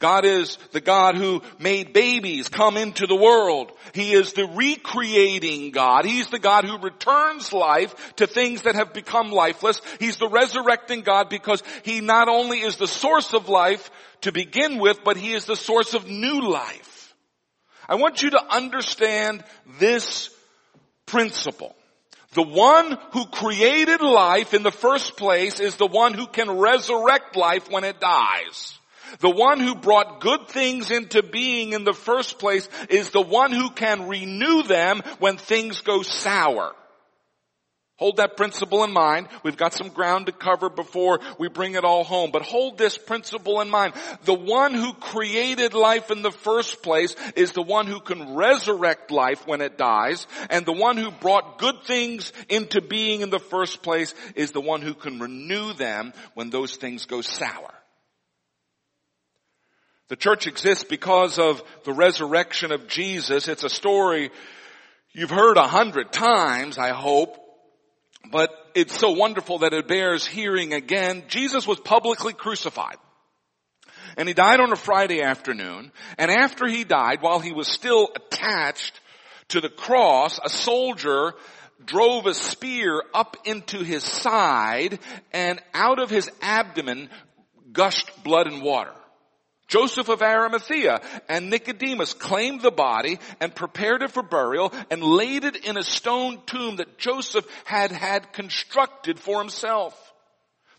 God 0.00 0.24
is 0.24 0.58
the 0.70 0.80
God 0.80 1.16
who 1.16 1.42
made 1.58 1.92
babies 1.92 2.48
come 2.48 2.76
into 2.76 3.08
the 3.08 3.16
world. 3.16 3.72
He 3.94 4.12
is 4.12 4.32
the 4.32 4.46
recreating 4.46 5.72
God. 5.72 6.04
He's 6.04 6.28
the 6.28 6.38
God 6.38 6.64
who 6.64 6.78
returns 6.78 7.52
life 7.52 8.14
to 8.16 8.28
things 8.28 8.62
that 8.62 8.76
have 8.76 8.92
become 8.92 9.32
lifeless. 9.32 9.80
He's 9.98 10.16
the 10.16 10.28
resurrecting 10.28 11.00
God 11.00 11.28
because 11.28 11.64
He 11.82 12.00
not 12.00 12.28
only 12.28 12.60
is 12.60 12.76
the 12.76 12.86
source 12.86 13.34
of 13.34 13.48
life 13.48 13.90
to 14.20 14.30
begin 14.30 14.78
with, 14.78 15.00
but 15.04 15.16
He 15.16 15.32
is 15.32 15.46
the 15.46 15.56
source 15.56 15.94
of 15.94 16.08
new 16.08 16.48
life. 16.48 17.14
I 17.88 17.96
want 17.96 18.22
you 18.22 18.30
to 18.30 18.54
understand 18.54 19.42
this 19.80 20.30
principle. 21.06 21.74
The 22.32 22.42
one 22.42 22.98
who 23.12 23.26
created 23.26 24.00
life 24.00 24.52
in 24.52 24.62
the 24.62 24.70
first 24.70 25.16
place 25.16 25.60
is 25.60 25.76
the 25.76 25.86
one 25.86 26.14
who 26.14 26.26
can 26.26 26.58
resurrect 26.58 27.36
life 27.36 27.70
when 27.70 27.84
it 27.84 28.00
dies. 28.00 28.78
The 29.20 29.30
one 29.30 29.60
who 29.60 29.74
brought 29.74 30.20
good 30.20 30.48
things 30.48 30.90
into 30.90 31.22
being 31.22 31.72
in 31.72 31.84
the 31.84 31.94
first 31.94 32.38
place 32.38 32.68
is 32.90 33.10
the 33.10 33.22
one 33.22 33.52
who 33.52 33.70
can 33.70 34.08
renew 34.08 34.62
them 34.62 35.02
when 35.18 35.38
things 35.38 35.80
go 35.80 36.02
sour. 36.02 36.74
Hold 37.98 38.18
that 38.18 38.36
principle 38.36 38.84
in 38.84 38.92
mind. 38.92 39.26
We've 39.42 39.56
got 39.56 39.74
some 39.74 39.88
ground 39.88 40.26
to 40.26 40.32
cover 40.32 40.70
before 40.70 41.18
we 41.36 41.48
bring 41.48 41.74
it 41.74 41.84
all 41.84 42.04
home. 42.04 42.30
But 42.32 42.42
hold 42.42 42.78
this 42.78 42.96
principle 42.96 43.60
in 43.60 43.68
mind. 43.68 43.92
The 44.22 44.34
one 44.34 44.72
who 44.72 44.92
created 44.92 45.74
life 45.74 46.12
in 46.12 46.22
the 46.22 46.30
first 46.30 46.80
place 46.80 47.16
is 47.34 47.50
the 47.50 47.62
one 47.62 47.88
who 47.88 47.98
can 47.98 48.36
resurrect 48.36 49.10
life 49.10 49.44
when 49.48 49.60
it 49.60 49.76
dies. 49.76 50.28
And 50.48 50.64
the 50.64 50.72
one 50.72 50.96
who 50.96 51.10
brought 51.10 51.58
good 51.58 51.82
things 51.86 52.32
into 52.48 52.80
being 52.80 53.22
in 53.22 53.30
the 53.30 53.40
first 53.40 53.82
place 53.82 54.14
is 54.36 54.52
the 54.52 54.60
one 54.60 54.80
who 54.80 54.94
can 54.94 55.18
renew 55.18 55.72
them 55.72 56.12
when 56.34 56.50
those 56.50 56.76
things 56.76 57.04
go 57.04 57.20
sour. 57.20 57.74
The 60.06 60.14
church 60.14 60.46
exists 60.46 60.84
because 60.84 61.40
of 61.40 61.64
the 61.84 61.92
resurrection 61.92 62.70
of 62.70 62.86
Jesus. 62.86 63.48
It's 63.48 63.64
a 63.64 63.68
story 63.68 64.30
you've 65.10 65.30
heard 65.30 65.56
a 65.56 65.66
hundred 65.66 66.12
times, 66.12 66.78
I 66.78 66.90
hope. 66.90 67.46
But 68.30 68.50
it's 68.74 68.98
so 68.98 69.10
wonderful 69.10 69.60
that 69.60 69.72
it 69.72 69.88
bears 69.88 70.26
hearing 70.26 70.74
again. 70.74 71.24
Jesus 71.28 71.66
was 71.66 71.80
publicly 71.80 72.32
crucified. 72.32 72.96
And 74.16 74.28
he 74.28 74.34
died 74.34 74.60
on 74.60 74.72
a 74.72 74.76
Friday 74.76 75.22
afternoon. 75.22 75.92
And 76.18 76.30
after 76.30 76.66
he 76.66 76.84
died, 76.84 77.22
while 77.22 77.38
he 77.38 77.52
was 77.52 77.68
still 77.68 78.08
attached 78.14 79.00
to 79.48 79.60
the 79.60 79.68
cross, 79.68 80.38
a 80.44 80.48
soldier 80.48 81.34
drove 81.84 82.26
a 82.26 82.34
spear 82.34 83.02
up 83.14 83.36
into 83.44 83.82
his 83.82 84.02
side 84.02 84.98
and 85.32 85.60
out 85.72 85.98
of 85.98 86.10
his 86.10 86.30
abdomen 86.42 87.08
gushed 87.72 88.10
blood 88.24 88.46
and 88.46 88.62
water. 88.62 88.92
Joseph 89.68 90.08
of 90.08 90.22
Arimathea 90.22 91.00
and 91.28 91.50
Nicodemus 91.50 92.14
claimed 92.14 92.62
the 92.62 92.70
body 92.70 93.18
and 93.38 93.54
prepared 93.54 94.02
it 94.02 94.10
for 94.10 94.22
burial 94.22 94.72
and 94.90 95.02
laid 95.02 95.44
it 95.44 95.64
in 95.64 95.76
a 95.76 95.82
stone 95.82 96.40
tomb 96.46 96.76
that 96.76 96.98
Joseph 96.98 97.46
had 97.64 97.92
had 97.92 98.32
constructed 98.32 99.20
for 99.20 99.38
himself. 99.38 99.94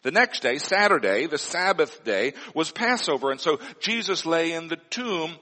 The 0.02 0.12
next 0.12 0.42
day, 0.42 0.58
Saturday, 0.58 1.28
the 1.28 1.38
Sabbath 1.38 2.04
day, 2.04 2.34
was 2.56 2.72
Passover 2.72 3.32
and 3.32 3.40
so 3.40 3.60
Jesus 3.80 4.26
lay 4.26 4.54
in 4.54 4.70
the 4.70 4.80
tomb, 4.90 5.36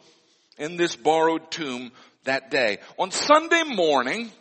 in 0.57 0.75
this 0.75 0.95
borrowed 0.95 1.49
tomb 1.49 1.91
that 2.25 2.51
day. 2.51 2.79
On 2.97 3.11
Sunday 3.11 3.63
morning, 3.63 4.31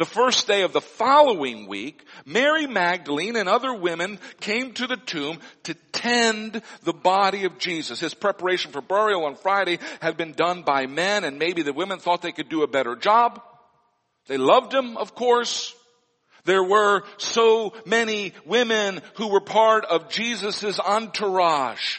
the 0.00 0.06
first 0.06 0.46
day 0.46 0.62
of 0.62 0.72
the 0.72 0.80
following 0.80 1.66
week, 1.66 2.02
Mary 2.24 2.66
Magdalene 2.66 3.36
and 3.36 3.50
other 3.50 3.74
women 3.74 4.18
came 4.40 4.72
to 4.72 4.86
the 4.86 4.96
tomb 4.96 5.38
to 5.64 5.74
tend 5.92 6.62
the 6.84 6.94
body 6.94 7.44
of 7.44 7.58
Jesus. 7.58 8.00
His 8.00 8.14
preparation 8.14 8.72
for 8.72 8.80
burial 8.80 9.26
on 9.26 9.36
Friday 9.36 9.78
had 10.00 10.16
been 10.16 10.32
done 10.32 10.62
by 10.62 10.86
men 10.86 11.24
and 11.24 11.38
maybe 11.38 11.60
the 11.60 11.74
women 11.74 11.98
thought 11.98 12.22
they 12.22 12.32
could 12.32 12.48
do 12.48 12.62
a 12.62 12.66
better 12.66 12.96
job. 12.96 13.42
They 14.26 14.38
loved 14.38 14.72
him, 14.72 14.96
of 14.96 15.14
course. 15.14 15.74
There 16.44 16.64
were 16.64 17.02
so 17.18 17.74
many 17.84 18.32
women 18.46 19.02
who 19.16 19.28
were 19.28 19.42
part 19.42 19.84
of 19.84 20.08
Jesus' 20.08 20.80
entourage. 20.80 21.98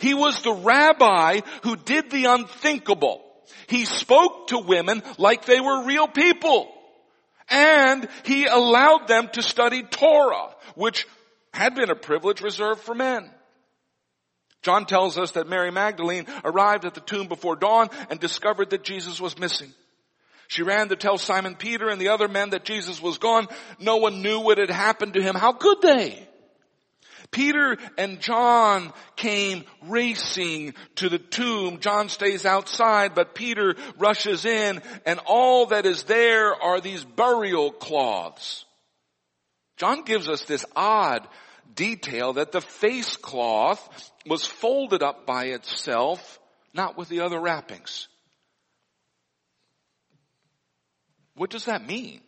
He 0.00 0.12
was 0.12 0.42
the 0.42 0.52
rabbi 0.52 1.40
who 1.62 1.76
did 1.76 2.10
the 2.10 2.26
unthinkable. 2.26 3.24
He 3.68 3.86
spoke 3.86 4.48
to 4.48 4.58
women 4.58 5.02
like 5.16 5.46
they 5.46 5.60
were 5.60 5.86
real 5.86 6.08
people 6.08 6.74
and 7.50 8.08
he 8.24 8.46
allowed 8.46 9.08
them 9.08 9.28
to 9.32 9.42
study 9.42 9.82
Torah, 9.82 10.54
which 10.74 11.06
had 11.52 11.74
been 11.74 11.90
a 11.90 11.96
privilege 11.96 12.40
reserved 12.40 12.80
for 12.80 12.94
men. 12.94 13.30
John 14.62 14.86
tells 14.86 15.18
us 15.18 15.32
that 15.32 15.48
Mary 15.48 15.70
Magdalene 15.70 16.26
arrived 16.44 16.84
at 16.84 16.94
the 16.94 17.00
tomb 17.00 17.28
before 17.28 17.56
dawn 17.56 17.88
and 18.10 18.18
discovered 18.18 18.70
that 18.70 18.84
Jesus 18.84 19.20
was 19.20 19.38
missing. 19.38 19.72
She 20.48 20.62
ran 20.62 20.88
to 20.88 20.96
tell 20.96 21.18
Simon 21.18 21.54
Peter 21.54 21.88
and 21.88 22.00
the 22.00 22.08
other 22.08 22.28
men 22.28 22.50
that 22.50 22.64
Jesus 22.64 23.00
was 23.00 23.18
gone. 23.18 23.48
No 23.78 23.96
one 23.98 24.22
knew 24.22 24.40
what 24.40 24.58
had 24.58 24.70
happened 24.70 25.14
to 25.14 25.22
him. 25.22 25.34
How 25.34 25.52
could 25.52 25.80
they? 25.82 26.27
Peter 27.30 27.76
and 27.96 28.20
John 28.20 28.92
came 29.16 29.64
racing 29.82 30.74
to 30.96 31.08
the 31.08 31.18
tomb. 31.18 31.80
John 31.80 32.08
stays 32.08 32.46
outside, 32.46 33.14
but 33.14 33.34
Peter 33.34 33.76
rushes 33.98 34.44
in 34.44 34.80
and 35.04 35.20
all 35.26 35.66
that 35.66 35.84
is 35.84 36.04
there 36.04 36.54
are 36.54 36.80
these 36.80 37.04
burial 37.04 37.70
cloths. 37.70 38.64
John 39.76 40.02
gives 40.02 40.28
us 40.28 40.42
this 40.42 40.64
odd 40.74 41.26
detail 41.74 42.34
that 42.34 42.52
the 42.52 42.60
face 42.60 43.16
cloth 43.16 44.12
was 44.26 44.44
folded 44.44 45.02
up 45.02 45.26
by 45.26 45.46
itself, 45.46 46.40
not 46.74 46.96
with 46.96 47.08
the 47.08 47.20
other 47.20 47.38
wrappings. 47.38 48.08
What 51.34 51.50
does 51.50 51.66
that 51.66 51.86
mean? 51.86 52.20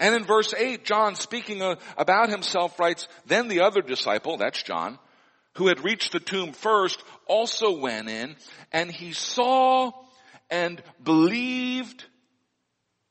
And 0.00 0.14
in 0.14 0.24
verse 0.24 0.54
8, 0.54 0.84
John 0.84 1.14
speaking 1.14 1.60
uh, 1.60 1.76
about 1.98 2.30
himself 2.30 2.80
writes, 2.80 3.06
Then 3.26 3.48
the 3.48 3.60
other 3.60 3.82
disciple, 3.82 4.38
that's 4.38 4.62
John, 4.62 4.98
who 5.56 5.68
had 5.68 5.84
reached 5.84 6.12
the 6.12 6.20
tomb 6.20 6.54
first, 6.54 7.00
also 7.26 7.78
went 7.78 8.08
in, 8.08 8.34
and 8.72 8.90
he 8.90 9.12
saw 9.12 9.92
and 10.48 10.82
believed, 11.02 12.02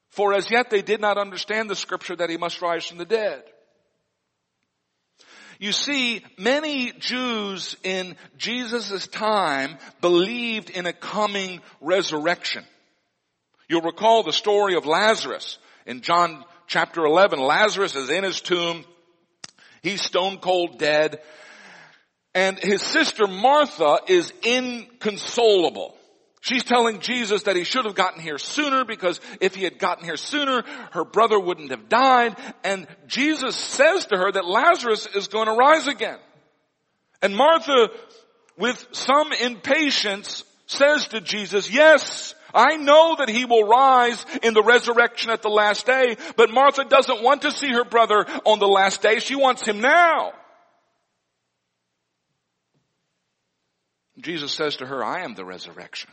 for 0.09 0.33
as 0.33 0.49
yet 0.49 0.71
they 0.71 0.81
did 0.81 0.99
not 0.99 1.19
understand 1.19 1.69
the 1.69 1.75
scripture 1.75 2.15
that 2.15 2.31
he 2.31 2.37
must 2.37 2.59
rise 2.59 2.87
from 2.87 2.97
the 2.97 3.05
dead. 3.05 3.43
You 5.59 5.73
see, 5.73 6.23
many 6.39 6.91
Jews 6.93 7.75
in 7.83 8.15
Jesus' 8.37 9.07
time 9.07 9.77
believed 10.01 10.71
in 10.71 10.87
a 10.87 10.93
coming 10.93 11.61
resurrection. 11.81 12.63
You'll 13.67 13.81
recall 13.81 14.23
the 14.23 14.33
story 14.33 14.75
of 14.75 14.87
Lazarus 14.87 15.59
in 15.85 16.01
John 16.01 16.45
chapter 16.69 17.03
11, 17.03 17.39
Lazarus 17.39 17.95
is 17.95 18.09
in 18.09 18.23
his 18.23 18.39
tomb. 18.39 18.85
He's 19.81 20.01
stone 20.01 20.37
cold 20.37 20.77
dead. 20.77 21.19
And 22.33 22.57
his 22.59 22.81
sister 22.81 23.27
Martha 23.27 23.99
is 24.07 24.31
inconsolable. 24.43 25.97
She's 26.41 26.63
telling 26.63 27.01
Jesus 27.01 27.43
that 27.43 27.57
he 27.57 27.65
should 27.65 27.83
have 27.83 27.95
gotten 27.95 28.21
here 28.21 28.37
sooner 28.37 28.85
because 28.85 29.19
if 29.41 29.55
he 29.55 29.63
had 29.63 29.77
gotten 29.77 30.05
here 30.05 30.15
sooner, 30.15 30.63
her 30.91 31.03
brother 31.03 31.37
wouldn't 31.37 31.71
have 31.71 31.89
died. 31.89 32.37
And 32.63 32.87
Jesus 33.07 33.57
says 33.57 34.05
to 34.05 34.17
her 34.17 34.31
that 34.31 34.45
Lazarus 34.45 35.07
is 35.15 35.27
going 35.27 35.47
to 35.47 35.53
rise 35.53 35.87
again. 35.87 36.19
And 37.21 37.35
Martha, 37.35 37.89
with 38.57 38.87
some 38.91 39.33
impatience, 39.33 40.45
says 40.67 41.07
to 41.09 41.19
Jesus, 41.19 41.69
yes, 41.69 42.35
I 42.53 42.77
know 42.77 43.15
that 43.17 43.29
he 43.29 43.45
will 43.45 43.67
rise 43.67 44.25
in 44.43 44.53
the 44.53 44.63
resurrection 44.63 45.29
at 45.29 45.41
the 45.41 45.49
last 45.49 45.85
day, 45.85 46.17
but 46.35 46.51
Martha 46.51 46.83
doesn't 46.85 47.23
want 47.23 47.43
to 47.43 47.51
see 47.51 47.71
her 47.71 47.85
brother 47.85 48.25
on 48.45 48.59
the 48.59 48.67
last 48.67 49.01
day. 49.01 49.19
She 49.19 49.35
wants 49.35 49.65
him 49.65 49.81
now. 49.81 50.33
Jesus 54.19 54.51
says 54.51 54.77
to 54.77 54.85
her, 54.85 55.03
I 55.03 55.23
am 55.23 55.35
the 55.35 55.45
resurrection. 55.45 56.09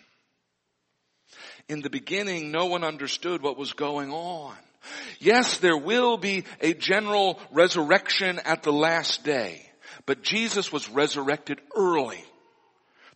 In 1.69 1.81
the 1.81 1.91
beginning, 1.91 2.53
no 2.53 2.67
one 2.67 2.85
understood 2.85 3.43
what 3.43 3.59
was 3.59 3.73
going 3.73 4.13
on. 4.13 4.55
Yes, 5.19 5.59
there 5.59 5.77
will 5.77 6.17
be 6.17 6.45
a 6.61 6.75
general 6.75 7.41
resurrection 7.51 8.39
at 8.45 8.63
the 8.63 8.73
last 8.73 9.25
day, 9.25 9.69
but 10.05 10.23
Jesus 10.23 10.73
was 10.73 10.89
resurrected 10.89 11.61
early. 11.75 12.23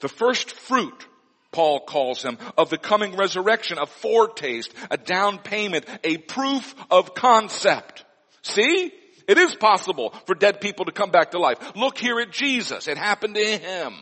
The 0.00 0.08
first 0.08 0.50
fruit 0.52 1.06
Paul 1.52 1.80
calls 1.80 2.22
him, 2.22 2.38
of 2.56 2.70
the 2.70 2.78
coming 2.78 3.16
resurrection, 3.16 3.78
a 3.78 3.86
foretaste, 3.86 4.72
a 4.90 4.96
down 4.96 5.38
payment, 5.38 5.84
a 6.04 6.16
proof 6.16 6.74
of 6.90 7.14
concept. 7.14 8.04
See? 8.42 8.92
It 9.28 9.38
is 9.38 9.54
possible 9.54 10.12
for 10.26 10.34
dead 10.34 10.60
people 10.60 10.86
to 10.86 10.92
come 10.92 11.10
back 11.10 11.32
to 11.32 11.38
life. 11.38 11.76
Look 11.76 11.98
here 11.98 12.18
at 12.18 12.32
Jesus. 12.32 12.88
It 12.88 12.98
happened 12.98 13.36
to 13.36 13.44
him. 13.44 13.94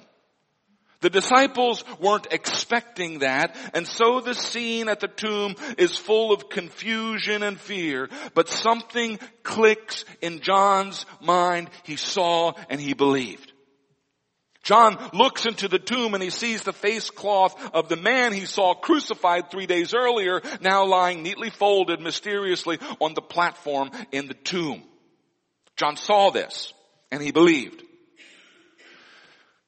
The 1.00 1.10
disciples 1.10 1.84
weren't 2.00 2.26
expecting 2.32 3.20
that, 3.20 3.56
and 3.72 3.86
so 3.86 4.20
the 4.20 4.34
scene 4.34 4.88
at 4.88 4.98
the 4.98 5.06
tomb 5.06 5.54
is 5.76 5.96
full 5.96 6.32
of 6.32 6.48
confusion 6.48 7.44
and 7.44 7.60
fear, 7.60 8.08
but 8.34 8.48
something 8.48 9.20
clicks 9.44 10.04
in 10.20 10.40
John's 10.40 11.06
mind. 11.20 11.70
He 11.84 11.94
saw 11.94 12.52
and 12.68 12.80
he 12.80 12.94
believed. 12.94 13.47
John 14.68 14.98
looks 15.14 15.46
into 15.46 15.66
the 15.66 15.78
tomb 15.78 16.12
and 16.12 16.22
he 16.22 16.28
sees 16.28 16.62
the 16.62 16.74
face 16.74 17.08
cloth 17.08 17.58
of 17.72 17.88
the 17.88 17.96
man 17.96 18.34
he 18.34 18.44
saw 18.44 18.74
crucified 18.74 19.50
three 19.50 19.64
days 19.64 19.94
earlier, 19.94 20.42
now 20.60 20.84
lying 20.84 21.22
neatly 21.22 21.48
folded 21.48 22.02
mysteriously 22.02 22.78
on 23.00 23.14
the 23.14 23.22
platform 23.22 23.90
in 24.12 24.28
the 24.28 24.34
tomb. 24.34 24.82
John 25.78 25.96
saw 25.96 26.28
this 26.28 26.74
and 27.10 27.22
he 27.22 27.30
believed. 27.30 27.82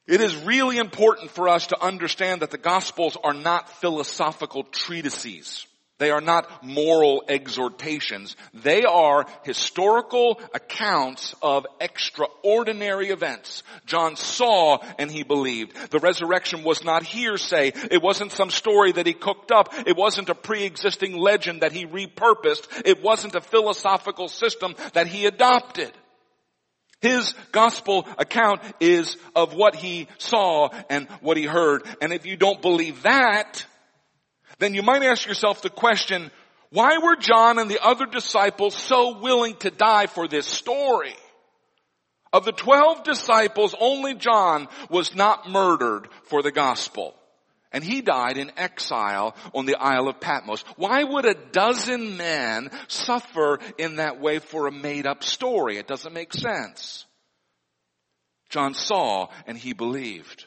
It 0.06 0.20
is 0.20 0.36
really 0.36 0.76
important 0.76 1.30
for 1.30 1.48
us 1.48 1.68
to 1.68 1.82
understand 1.82 2.42
that 2.42 2.50
the 2.50 2.58
Gospels 2.58 3.16
are 3.24 3.32
not 3.32 3.70
philosophical 3.80 4.64
treatises. 4.64 5.66
They 6.00 6.10
are 6.10 6.22
not 6.22 6.64
moral 6.64 7.24
exhortations. 7.28 8.34
They 8.54 8.84
are 8.84 9.26
historical 9.42 10.40
accounts 10.54 11.34
of 11.42 11.66
extraordinary 11.78 13.10
events. 13.10 13.62
John 13.84 14.16
saw 14.16 14.78
and 14.98 15.10
he 15.10 15.24
believed. 15.24 15.76
The 15.90 15.98
resurrection 15.98 16.64
was 16.64 16.82
not 16.82 17.02
hearsay. 17.02 17.72
It 17.90 18.02
wasn't 18.02 18.32
some 18.32 18.48
story 18.48 18.92
that 18.92 19.06
he 19.06 19.12
cooked 19.12 19.52
up. 19.52 19.74
It 19.86 19.94
wasn't 19.94 20.30
a 20.30 20.34
pre-existing 20.34 21.18
legend 21.18 21.60
that 21.60 21.72
he 21.72 21.84
repurposed. 21.84 22.66
It 22.86 23.02
wasn't 23.02 23.34
a 23.34 23.42
philosophical 23.42 24.28
system 24.28 24.74
that 24.94 25.06
he 25.06 25.26
adopted. 25.26 25.92
His 27.02 27.34
gospel 27.52 28.06
account 28.16 28.62
is 28.80 29.18
of 29.36 29.52
what 29.52 29.74
he 29.74 30.08
saw 30.16 30.70
and 30.88 31.08
what 31.20 31.36
he 31.36 31.44
heard. 31.44 31.82
And 32.00 32.14
if 32.14 32.24
you 32.24 32.36
don't 32.36 32.62
believe 32.62 33.02
that, 33.02 33.66
then 34.60 34.74
you 34.74 34.82
might 34.82 35.02
ask 35.02 35.26
yourself 35.26 35.62
the 35.62 35.70
question, 35.70 36.30
why 36.70 36.98
were 36.98 37.16
John 37.16 37.58
and 37.58 37.70
the 37.70 37.82
other 37.84 38.06
disciples 38.06 38.74
so 38.74 39.18
willing 39.18 39.56
to 39.56 39.70
die 39.70 40.06
for 40.06 40.28
this 40.28 40.46
story? 40.46 41.14
Of 42.32 42.44
the 42.44 42.52
twelve 42.52 43.02
disciples, 43.02 43.74
only 43.80 44.14
John 44.14 44.68
was 44.88 45.16
not 45.16 45.50
murdered 45.50 46.08
for 46.24 46.42
the 46.42 46.52
gospel. 46.52 47.16
And 47.72 47.82
he 47.82 48.02
died 48.02 48.36
in 48.36 48.52
exile 48.56 49.34
on 49.54 49.66
the 49.66 49.76
Isle 49.76 50.08
of 50.08 50.20
Patmos. 50.20 50.62
Why 50.76 51.02
would 51.02 51.24
a 51.24 51.34
dozen 51.34 52.16
men 52.16 52.70
suffer 52.88 53.58
in 53.78 53.96
that 53.96 54.20
way 54.20 54.40
for 54.40 54.66
a 54.66 54.72
made 54.72 55.06
up 55.06 55.24
story? 55.24 55.76
It 55.76 55.86
doesn't 55.86 56.12
make 56.12 56.32
sense. 56.32 57.04
John 58.48 58.74
saw 58.74 59.28
and 59.46 59.56
he 59.56 59.72
believed. 59.72 60.46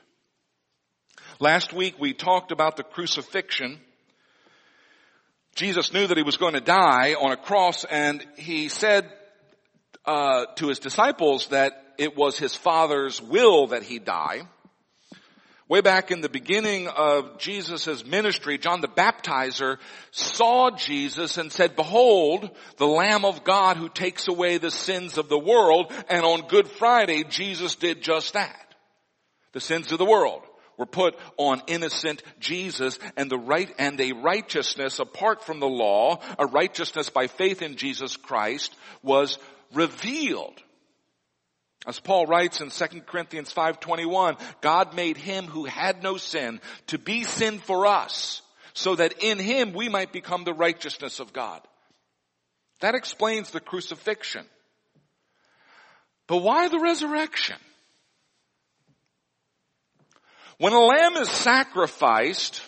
Last 1.40 1.74
week 1.74 1.96
we 2.00 2.14
talked 2.14 2.52
about 2.52 2.76
the 2.78 2.84
crucifixion 2.84 3.80
Jesus 5.56 5.94
knew 5.94 6.08
that 6.08 6.18
he 6.18 6.24
was 6.24 6.38
going 6.38 6.54
to 6.54 6.62
die 6.62 7.14
on 7.14 7.32
a 7.32 7.38
cross 7.38 7.86
and 7.86 8.26
he 8.38 8.70
said 8.70 9.08
uh, 10.06 10.46
to 10.56 10.68
his 10.68 10.80
disciples 10.80 11.48
that 11.48 11.74
it 11.98 12.18
was 12.18 12.38
his 12.38 12.56
father's 12.56 13.22
will 13.22 13.68
that 13.68 13.84
he 13.84 14.00
die. 14.00 14.42
Way 15.70 15.82
back 15.82 16.12
in 16.12 16.22
the 16.22 16.30
beginning 16.30 16.88
of 16.88 17.38
Jesus' 17.38 18.06
ministry, 18.06 18.58
John 18.58 18.82
the 18.82 18.88
Baptizer 18.88 19.78
saw 20.12 20.72
Jesus 20.72 21.38
and 21.38 21.52
said, 21.52 21.76
behold, 21.76 22.50
the 22.78 22.88
Lamb 22.88 23.24
of 23.24 23.44
God 23.44 23.78
who 23.78 23.90
takes 23.90 24.28
away 24.28 24.58
the 24.58 24.72
sins 24.72 25.18
of 25.18 25.30
the 25.30 25.40
world. 25.40 25.92
And 26.10 26.26
on 26.26 26.48
Good 26.48 26.68
Friday, 26.68 27.24
Jesus 27.24 27.76
did 27.76 28.02
just 28.02 28.34
that. 28.34 28.76
The 29.54 29.62
sins 29.62 29.92
of 29.92 30.00
the 30.00 30.06
world 30.06 30.42
were 30.78 30.86
put 30.86 31.16
on 31.38 31.62
innocent 31.68 32.24
Jesus 32.40 33.00
and 33.16 33.30
the 33.30 33.38
right, 33.38 33.74
and 33.78 34.00
a 34.00 34.14
righteousness 34.14 35.00
apart 35.00 35.44
from 35.44 35.60
the 35.60 35.68
law, 35.68 36.20
a 36.40 36.46
righteousness 36.46 37.10
by 37.10 37.28
faith 37.28 37.62
in 37.62 37.76
Jesus 37.76 38.18
Christ 38.18 38.76
was 39.02 39.38
revealed. 39.74 40.62
As 41.86 42.00
Paul 42.00 42.26
writes 42.26 42.62
in 42.62 42.70
2 42.70 43.06
Corinthians 43.06 43.52
5:21, 43.52 44.38
God 44.62 44.94
made 44.94 45.18
him 45.18 45.48
who 45.48 45.66
had 45.66 46.02
no 46.02 46.18
sin 46.18 46.62
to 46.88 46.98
be 46.98 47.24
sin 47.24 47.60
for 47.60 47.86
us, 47.86 48.42
so 48.74 48.96
that 48.96 49.22
in 49.22 49.38
him 49.38 49.74
we 49.74 49.90
might 49.90 50.14
become 50.14 50.44
the 50.44 50.54
righteousness 50.54 51.20
of 51.20 51.34
God. 51.34 51.62
That 52.80 52.96
explains 52.96 53.52
the 53.52 53.60
crucifixion. 53.60 54.46
But 56.28 56.38
why 56.38 56.70
the 56.70 56.80
resurrection? 56.80 57.58
When 60.64 60.72
a 60.72 60.80
lamb 60.80 61.18
is 61.18 61.30
sacrificed, 61.30 62.62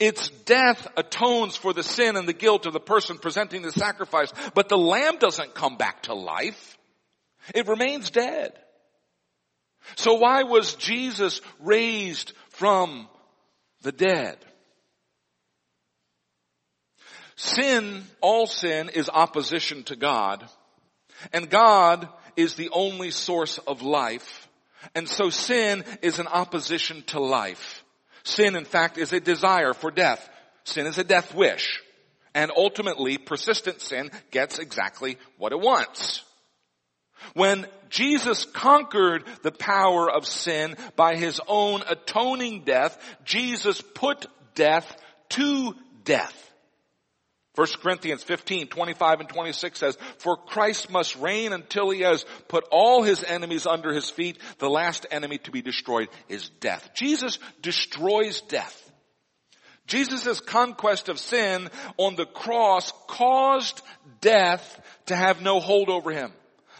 its 0.00 0.30
death 0.30 0.88
atones 0.96 1.54
for 1.54 1.72
the 1.72 1.84
sin 1.84 2.16
and 2.16 2.26
the 2.26 2.32
guilt 2.32 2.66
of 2.66 2.72
the 2.72 2.80
person 2.80 3.18
presenting 3.18 3.62
the 3.62 3.70
sacrifice, 3.70 4.32
but 4.52 4.68
the 4.68 4.76
lamb 4.76 5.18
doesn't 5.18 5.54
come 5.54 5.76
back 5.76 6.02
to 6.02 6.14
life. 6.14 6.76
It 7.54 7.68
remains 7.68 8.10
dead. 8.10 8.58
So 9.94 10.14
why 10.14 10.42
was 10.42 10.74
Jesus 10.74 11.40
raised 11.60 12.32
from 12.48 13.08
the 13.82 13.92
dead? 13.92 14.38
Sin, 17.36 18.02
all 18.20 18.48
sin 18.48 18.88
is 18.88 19.08
opposition 19.08 19.84
to 19.84 19.94
God, 19.94 20.44
and 21.32 21.48
God 21.48 22.08
is 22.34 22.54
the 22.54 22.70
only 22.70 23.12
source 23.12 23.58
of 23.58 23.82
life. 23.82 24.41
And 24.94 25.08
so 25.08 25.30
sin 25.30 25.84
is 26.02 26.18
an 26.18 26.26
opposition 26.26 27.02
to 27.08 27.20
life. 27.20 27.84
Sin, 28.24 28.56
in 28.56 28.64
fact, 28.64 28.98
is 28.98 29.12
a 29.12 29.20
desire 29.20 29.74
for 29.74 29.90
death. 29.90 30.28
Sin 30.64 30.86
is 30.86 30.98
a 30.98 31.04
death 31.04 31.34
wish. 31.34 31.80
And 32.34 32.50
ultimately, 32.56 33.18
persistent 33.18 33.80
sin 33.80 34.10
gets 34.30 34.58
exactly 34.58 35.18
what 35.38 35.52
it 35.52 35.60
wants. 35.60 36.22
When 37.34 37.66
Jesus 37.88 38.44
conquered 38.44 39.24
the 39.42 39.52
power 39.52 40.10
of 40.10 40.26
sin 40.26 40.76
by 40.96 41.16
his 41.16 41.40
own 41.46 41.82
atoning 41.88 42.64
death, 42.64 42.98
Jesus 43.24 43.80
put 43.80 44.26
death 44.54 44.96
to 45.30 45.74
death. 46.04 46.51
1 47.54 47.66
Corinthians 47.82 48.22
15, 48.22 48.68
25 48.68 49.20
and 49.20 49.28
26 49.28 49.78
says, 49.78 49.98
For 50.18 50.36
Christ 50.36 50.90
must 50.90 51.16
reign 51.16 51.52
until 51.52 51.90
he 51.90 52.00
has 52.00 52.24
put 52.48 52.64
all 52.70 53.02
his 53.02 53.22
enemies 53.22 53.66
under 53.66 53.92
his 53.92 54.08
feet. 54.08 54.38
The 54.58 54.70
last 54.70 55.04
enemy 55.10 55.36
to 55.38 55.50
be 55.50 55.60
destroyed 55.60 56.08
is 56.30 56.48
death. 56.60 56.90
Jesus 56.94 57.38
destroys 57.60 58.40
death. 58.42 58.78
Jesus' 59.86 60.40
conquest 60.40 61.10
of 61.10 61.18
sin 61.18 61.68
on 61.98 62.16
the 62.16 62.24
cross 62.24 62.92
caused 63.06 63.82
death 64.22 64.80
to 65.06 65.16
have 65.16 65.42
no 65.42 65.60
hold 65.60 65.90
over 65.90 66.10
him. 66.10 66.32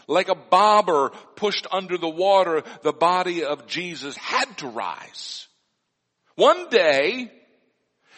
Like 0.07 0.29
a 0.29 0.35
bobber 0.35 1.11
pushed 1.35 1.67
under 1.71 1.99
the 1.99 2.09
water, 2.09 2.63
the 2.81 2.93
body 2.93 3.43
of 3.43 3.67
Jesus 3.67 4.17
had 4.17 4.57
to 4.57 4.67
rise. 4.67 5.47
One 6.35 6.69
day, 6.69 7.31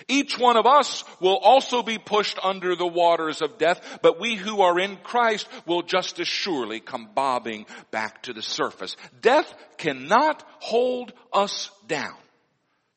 each 0.08 0.38
one 0.38 0.58
of 0.58 0.66
us 0.66 1.04
will 1.20 1.38
also 1.38 1.84
be 1.84 1.98
pushed 1.98 2.38
under 2.44 2.76
the 2.76 2.88
waters 2.88 3.42
of 3.42 3.58
death, 3.58 4.00
but 4.02 4.20
we 4.20 4.36
who 4.36 4.62
are 4.62 4.80
in 4.80 4.98
Christ 4.98 5.48
will 5.66 5.82
just 5.82 6.20
as 6.20 6.28
surely 6.28 6.80
come 6.80 7.10
bobbing 7.14 7.66
back 7.92 8.24
to 8.24 8.34
the 8.34 8.42
surface. 8.42 8.96
Death 9.22 9.54
cannot 9.78 10.44
hold 10.60 11.14
us 11.34 11.72
down 11.88 12.16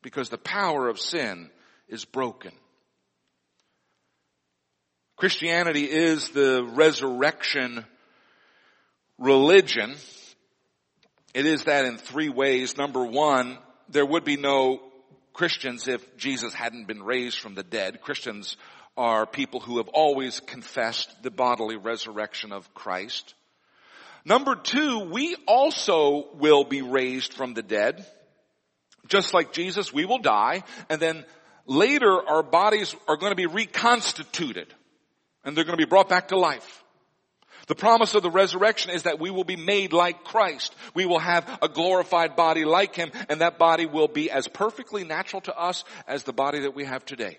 because 0.01 0.29
the 0.29 0.37
power 0.37 0.87
of 0.87 0.99
sin 0.99 1.49
is 1.87 2.05
broken. 2.05 2.51
Christianity 5.15 5.83
is 5.83 6.29
the 6.29 6.63
resurrection 6.63 7.85
religion. 9.17 9.95
It 11.33 11.45
is 11.45 11.65
that 11.65 11.85
in 11.85 11.97
three 11.97 12.29
ways. 12.29 12.77
Number 12.77 13.05
one, 13.05 13.57
there 13.89 14.05
would 14.05 14.23
be 14.23 14.37
no 14.37 14.79
Christians 15.39 15.87
if 15.87 16.17
Jesus 16.17 16.53
hadn't 16.53 16.85
been 16.85 17.01
raised 17.01 17.39
from 17.39 17.55
the 17.55 17.63
dead. 17.63 18.01
Christians 18.01 18.57
are 18.97 19.25
people 19.25 19.61
who 19.61 19.77
have 19.77 19.87
always 19.87 20.41
confessed 20.41 21.23
the 21.23 21.31
bodily 21.31 21.77
resurrection 21.77 22.51
of 22.51 22.73
Christ. 22.73 23.35
Number 24.25 24.55
two, 24.55 24.99
we 24.99 25.37
also 25.47 26.27
will 26.33 26.65
be 26.65 26.81
raised 26.81 27.31
from 27.31 27.53
the 27.53 27.61
dead. 27.61 28.05
Just 29.07 29.33
like 29.33 29.53
Jesus, 29.53 29.93
we 29.93 30.03
will 30.03 30.17
die, 30.17 30.63
and 30.89 31.01
then 31.01 31.23
later 31.65 32.11
our 32.11 32.43
bodies 32.43 32.93
are 33.07 33.15
going 33.15 33.31
to 33.31 33.37
be 33.37 33.45
reconstituted, 33.45 34.67
and 35.45 35.55
they're 35.55 35.63
going 35.63 35.77
to 35.77 35.85
be 35.85 35.89
brought 35.89 36.09
back 36.09 36.27
to 36.27 36.37
life. 36.37 36.83
The 37.69 37.75
promise 37.75 38.15
of 38.15 38.23
the 38.23 38.31
resurrection 38.31 38.89
is 38.89 39.03
that 39.03 39.19
we 39.19 39.29
will 39.29 39.43
be 39.43 39.55
made 39.55 39.93
like 39.93 40.23
Christ. 40.23 40.73
We 40.95 41.05
will 41.05 41.19
have 41.19 41.47
a 41.61 41.69
glorified 41.69 42.35
body 42.35 42.65
like 42.65 42.95
Him, 42.95 43.11
and 43.29 43.41
that 43.41 43.59
body 43.59 43.85
will 43.85 44.07
be 44.07 44.31
as 44.31 44.47
perfectly 44.47 45.03
natural 45.03 45.43
to 45.43 45.55
us 45.55 45.83
as 46.07 46.23
the 46.23 46.33
body 46.33 46.61
that 46.61 46.73
we 46.73 46.85
have 46.85 47.05
today. 47.05 47.37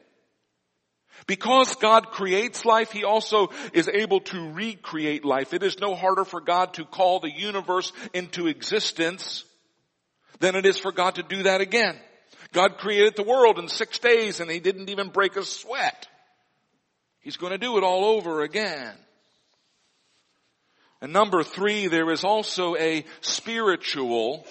Because 1.27 1.75
God 1.75 2.13
creates 2.13 2.65
life, 2.65 2.93
He 2.93 3.03
also 3.03 3.49
is 3.73 3.89
able 3.89 4.21
to 4.21 4.53
recreate 4.53 5.25
life. 5.25 5.53
It 5.53 5.65
is 5.65 5.81
no 5.81 5.97
harder 5.97 6.25
for 6.25 6.41
God 6.41 6.75
to 6.75 6.85
call 6.85 7.19
the 7.19 7.37
universe 7.37 7.93
into 8.15 8.47
existence 8.47 9.43
than 10.39 10.55
it 10.55 10.65
is 10.65 10.79
for 10.79 10.93
God 10.93 11.17
to 11.17 11.25
do 11.25 11.43
that 11.43 11.61
again. 11.61 11.99
God 12.53 12.79
created 12.79 13.17
the 13.17 13.25
world 13.25 13.59
in 13.59 13.67
six 13.67 13.99
days 13.99 14.39
and 14.39 14.49
He 14.49 14.61
didn't 14.61 14.91
even 14.91 15.09
break 15.09 15.35
a 15.35 15.43
sweat. 15.43 16.07
He's 17.19 17.37
going 17.37 17.53
to 17.53 17.59
do 17.59 17.79
it 17.79 17.85
all 17.85 18.05
over 18.05 18.43
again. 18.43 18.95
And 21.01 21.13
number 21.13 21.43
three, 21.43 21.87
there 21.87 22.11
is 22.11 22.25
also 22.25 22.77
a 22.77 23.05
spiritual 23.21 24.47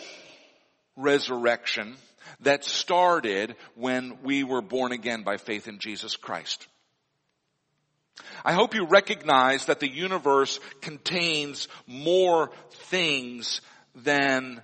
resurrection 0.96 1.96
that 2.42 2.64
started 2.66 3.56
when 3.76 4.24
we 4.24 4.44
were 4.44 4.62
born 4.62 4.92
again 4.92 5.24
by 5.24 5.38
faith 5.38 5.68
in 5.68 5.80
Jesus 5.80 6.16
Christ. 6.16 6.68
I 8.44 8.54
hope 8.54 8.74
you 8.74 8.86
recognize 8.86 9.66
that 9.66 9.80
the 9.80 9.90
universe 9.90 10.60
contains 10.82 11.68
more 11.88 12.52
things 12.72 13.62
than 13.96 14.62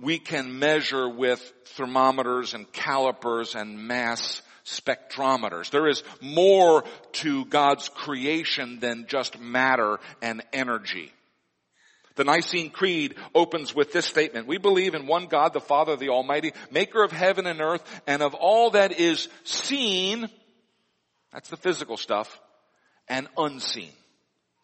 we 0.00 0.18
can 0.18 0.58
measure 0.58 1.08
with 1.08 1.40
thermometers 1.76 2.54
and 2.54 2.70
calipers 2.72 3.54
and 3.54 3.86
mass 3.86 4.42
spectrometers. 4.70 5.70
There 5.70 5.88
is 5.88 6.02
more 6.20 6.84
to 7.12 7.44
God's 7.46 7.88
creation 7.88 8.78
than 8.80 9.06
just 9.08 9.38
matter 9.40 9.98
and 10.22 10.42
energy. 10.52 11.12
The 12.16 12.24
Nicene 12.24 12.70
Creed 12.70 13.14
opens 13.34 13.74
with 13.74 13.92
this 13.92 14.06
statement. 14.06 14.46
We 14.46 14.58
believe 14.58 14.94
in 14.94 15.06
one 15.06 15.26
God, 15.26 15.52
the 15.52 15.60
Father, 15.60 15.96
the 15.96 16.10
Almighty, 16.10 16.52
maker 16.70 17.02
of 17.02 17.12
heaven 17.12 17.46
and 17.46 17.60
earth, 17.60 17.82
and 18.06 18.22
of 18.22 18.34
all 18.34 18.70
that 18.70 18.98
is 18.98 19.28
seen, 19.44 20.28
that's 21.32 21.48
the 21.48 21.56
physical 21.56 21.96
stuff, 21.96 22.40
and 23.08 23.26
unseen, 23.36 23.92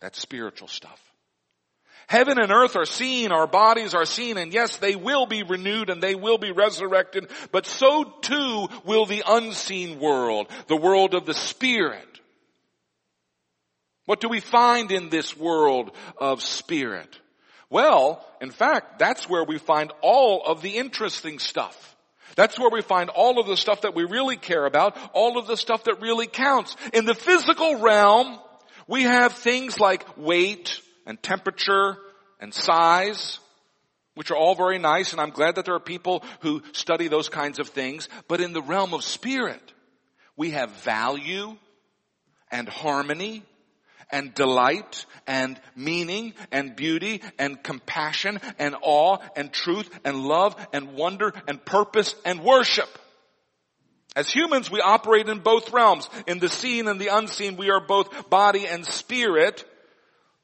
that's 0.01 0.21
spiritual 0.21 0.69
stuff. 0.69 1.01
Heaven 2.09 2.39
and 2.39 2.53
earth 2.53 2.77
are 2.77 2.85
seen, 2.85 3.33
our 3.33 3.49
bodies 3.49 3.95
are 3.95 4.05
seen, 4.05 4.39
and 4.39 4.53
yes, 4.53 4.77
they 4.77 4.95
will 4.95 5.27
be 5.27 5.43
renewed 5.43 5.91
and 5.91 6.01
they 6.01 6.15
will 6.15 6.39
be 6.39 6.53
resurrected, 6.53 7.29
but 7.51 7.67
so 7.67 8.05
too 8.21 8.69
will 8.85 9.07
the 9.07 9.25
unseen 9.27 9.99
world, 9.99 10.47
the 10.69 10.77
world 10.77 11.15
of 11.15 11.27
the 11.27 11.35
Spirit. 11.35 12.21
What 14.05 14.21
do 14.21 14.29
we 14.29 14.39
find 14.39 14.93
in 14.93 15.09
this 15.09 15.37
world 15.37 15.91
of 16.17 16.43
Spirit? 16.43 17.19
Well, 17.71 18.25
in 18.41 18.53
fact, 18.53 19.01
that's 19.01 19.29
where 19.29 19.43
we 19.43 19.59
find 19.59 19.93
all 20.01 20.45
of 20.47 20.63
the 20.63 20.77
interesting 20.77 21.41
stuff. 21.41 21.97
That's 22.37 22.57
where 22.57 22.71
we 22.71 22.83
find 22.83 23.11
all 23.11 23.41
of 23.41 23.49
the 23.49 23.57
stuff 23.57 23.81
that 23.81 23.97
we 23.97 24.05
really 24.05 24.37
care 24.37 24.65
about, 24.65 24.97
all 25.13 25.39
of 25.39 25.49
the 25.49 25.57
stuff 25.57 25.85
that 25.85 26.01
really 26.01 26.29
counts. 26.29 26.77
In 26.93 27.05
the 27.05 27.15
physical 27.15 27.81
realm, 27.81 28.39
we 28.87 29.03
have 29.03 29.33
things 29.33 29.81
like 29.81 30.17
weight, 30.17 30.81
and 31.07 31.23
temperature 31.23 31.97
and 32.41 32.53
size, 32.53 33.39
which 34.15 34.31
are 34.31 34.37
all 34.37 34.55
very 34.55 34.79
nice, 34.79 35.13
and 35.13 35.21
I'm 35.21 35.31
glad 35.31 35.57
that 35.57 35.65
there 35.65 35.75
are 35.75 35.81
people 35.81 36.25
who 36.41 36.63
study 36.73 37.09
those 37.09 37.29
kinds 37.29 37.59
of 37.59 37.69
things. 37.69 38.09
But 38.29 38.41
in 38.41 38.53
the 38.53 38.63
realm 38.63 38.95
of 38.95 39.05
spirit, 39.05 39.73
we 40.37 40.51
have 40.51 40.71
value 40.83 41.57
and 42.51 42.69
harmony 42.69 43.43
and 44.11 44.35
delight 44.35 45.05
and 45.27 45.61
meaning 45.75 46.35
and 46.53 46.77
beauty 46.77 47.23
and 47.39 47.63
compassion 47.63 48.41
and 48.59 48.77
awe 48.83 49.19
and 49.35 49.53
truth 49.53 49.91
and 50.05 50.25
love 50.25 50.55
and 50.73 50.95
wonder 50.95 51.33
and 51.49 51.65
purpose 51.65 52.15
and 52.25 52.43
worship. 52.43 52.89
As 54.15 54.31
humans, 54.31 54.71
we 54.71 54.81
operate 54.81 55.29
in 55.29 55.41
both 55.41 55.73
realms. 55.73 56.09
In 56.27 56.39
the 56.39 56.49
seen 56.49 56.89
and 56.89 56.99
the 56.99 57.09
unseen, 57.09 57.57
we 57.57 57.71
are 57.71 57.81
both 57.81 58.31
body 58.31 58.67
and 58.67 58.87
spirit. 58.87 59.65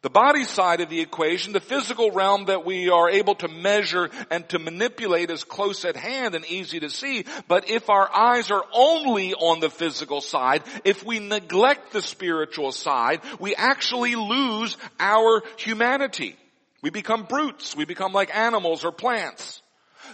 The 0.02 0.10
body 0.10 0.42
side 0.42 0.80
of 0.80 0.88
the 0.88 1.00
equation, 1.00 1.52
the 1.52 1.60
physical 1.60 2.10
realm 2.10 2.46
that 2.46 2.64
we 2.64 2.90
are 2.90 3.08
able 3.08 3.36
to 3.36 3.46
measure 3.46 4.10
and 4.32 4.48
to 4.48 4.58
manipulate 4.58 5.30
is 5.30 5.44
close 5.44 5.84
at 5.84 5.96
hand 5.96 6.34
and 6.34 6.44
easy 6.44 6.80
to 6.80 6.90
see. 6.90 7.24
But 7.46 7.70
if 7.70 7.88
our 7.88 8.12
eyes 8.12 8.50
are 8.50 8.64
only 8.72 9.32
on 9.32 9.60
the 9.60 9.70
physical 9.70 10.20
side, 10.20 10.64
if 10.84 11.04
we 11.04 11.20
neglect 11.20 11.92
the 11.92 12.02
spiritual 12.02 12.72
side, 12.72 13.20
we 13.38 13.54
actually 13.54 14.16
lose 14.16 14.76
our 14.98 15.44
humanity. 15.56 16.34
We 16.82 16.90
become 16.90 17.22
brutes. 17.22 17.76
We 17.76 17.84
become 17.84 18.12
like 18.12 18.36
animals 18.36 18.84
or 18.84 18.90
plants. 18.90 19.62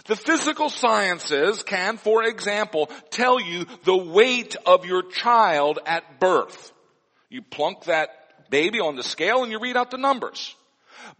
The 0.05 0.15
physical 0.15 0.69
sciences 0.69 1.63
can, 1.63 1.97
for 1.97 2.23
example, 2.23 2.91
tell 3.09 3.41
you 3.41 3.65
the 3.85 3.97
weight 3.97 4.55
of 4.67 4.85
your 4.85 5.01
child 5.01 5.79
at 5.87 6.19
birth. 6.19 6.71
You 7.31 7.41
plunk 7.41 7.85
that 7.85 8.09
baby 8.49 8.79
on 8.79 8.95
the 8.95 9.03
scale 9.03 9.43
and 9.43 9.51
you 9.51 9.59
read 9.59 9.77
out 9.77 9.91
the 9.91 9.97
numbers. 9.97 10.55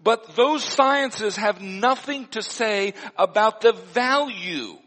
But 0.01 0.35
those 0.35 0.63
sciences 0.63 1.35
have 1.35 1.61
nothing 1.61 2.27
to 2.27 2.41
say 2.41 2.93
about 3.17 3.61
the 3.61 3.73
value 3.73 4.77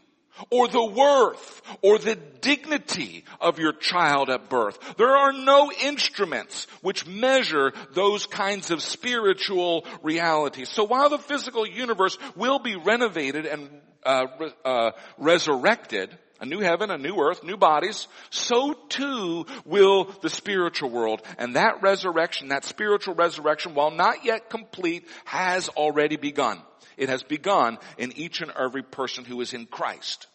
or 0.49 0.67
the 0.67 0.83
worth 0.83 1.61
or 1.81 1.97
the 1.97 2.15
dignity 2.15 3.23
of 3.39 3.59
your 3.59 3.73
child 3.73 4.29
at 4.29 4.49
birth. 4.49 4.77
There 4.97 5.15
are 5.15 5.31
no 5.31 5.71
instruments 5.71 6.67
which 6.81 7.05
measure 7.05 7.73
those 7.93 8.25
kinds 8.25 8.71
of 8.71 8.81
spiritual 8.81 9.85
realities. 10.01 10.69
So 10.69 10.83
while 10.83 11.09
the 11.09 11.19
physical 11.19 11.67
universe 11.67 12.17
will 12.35 12.59
be 12.59 12.75
renovated 12.75 13.45
and 13.45 13.69
uh, 14.05 14.25
uh, 14.65 14.91
resurrected, 15.17 16.17
a 16.39 16.45
new 16.45 16.59
heaven, 16.59 16.91
a 16.91 16.97
new 16.97 17.17
earth, 17.19 17.43
new 17.43 17.57
bodies, 17.57 18.07
so 18.29 18.73
too 18.89 19.45
will 19.65 20.05
the 20.21 20.29
spiritual 20.29 20.89
world. 20.89 21.21
And 21.37 21.55
that 21.55 21.81
resurrection, 21.81 22.49
that 22.49 22.65
spiritual 22.65 23.15
resurrection, 23.15 23.75
while 23.75 23.91
not 23.91 24.25
yet 24.25 24.49
complete, 24.49 25.07
has 25.25 25.69
already 25.69 26.17
begun. 26.17 26.61
It 26.97 27.09
has 27.09 27.23
begun 27.23 27.77
in 27.97 28.11
each 28.13 28.41
and 28.41 28.51
every 28.51 28.83
person 28.83 29.25
who 29.25 29.41
is 29.41 29.53
in 29.53 29.65
Christ. 29.65 30.27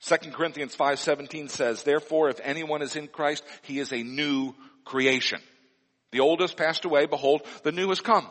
2 0.00 0.32
Corinthians 0.32 0.74
5:17 0.74 1.48
says, 1.48 1.84
"Therefore 1.84 2.28
if 2.28 2.40
anyone 2.42 2.82
is 2.82 2.96
in 2.96 3.06
Christ, 3.06 3.44
he 3.62 3.78
is 3.78 3.92
a 3.92 4.02
new 4.02 4.54
creation. 4.84 5.40
The 6.10 6.20
old 6.20 6.40
has 6.40 6.52
passed 6.52 6.84
away, 6.84 7.06
behold, 7.06 7.46
the 7.62 7.72
new 7.72 7.88
has 7.90 8.00
come." 8.00 8.28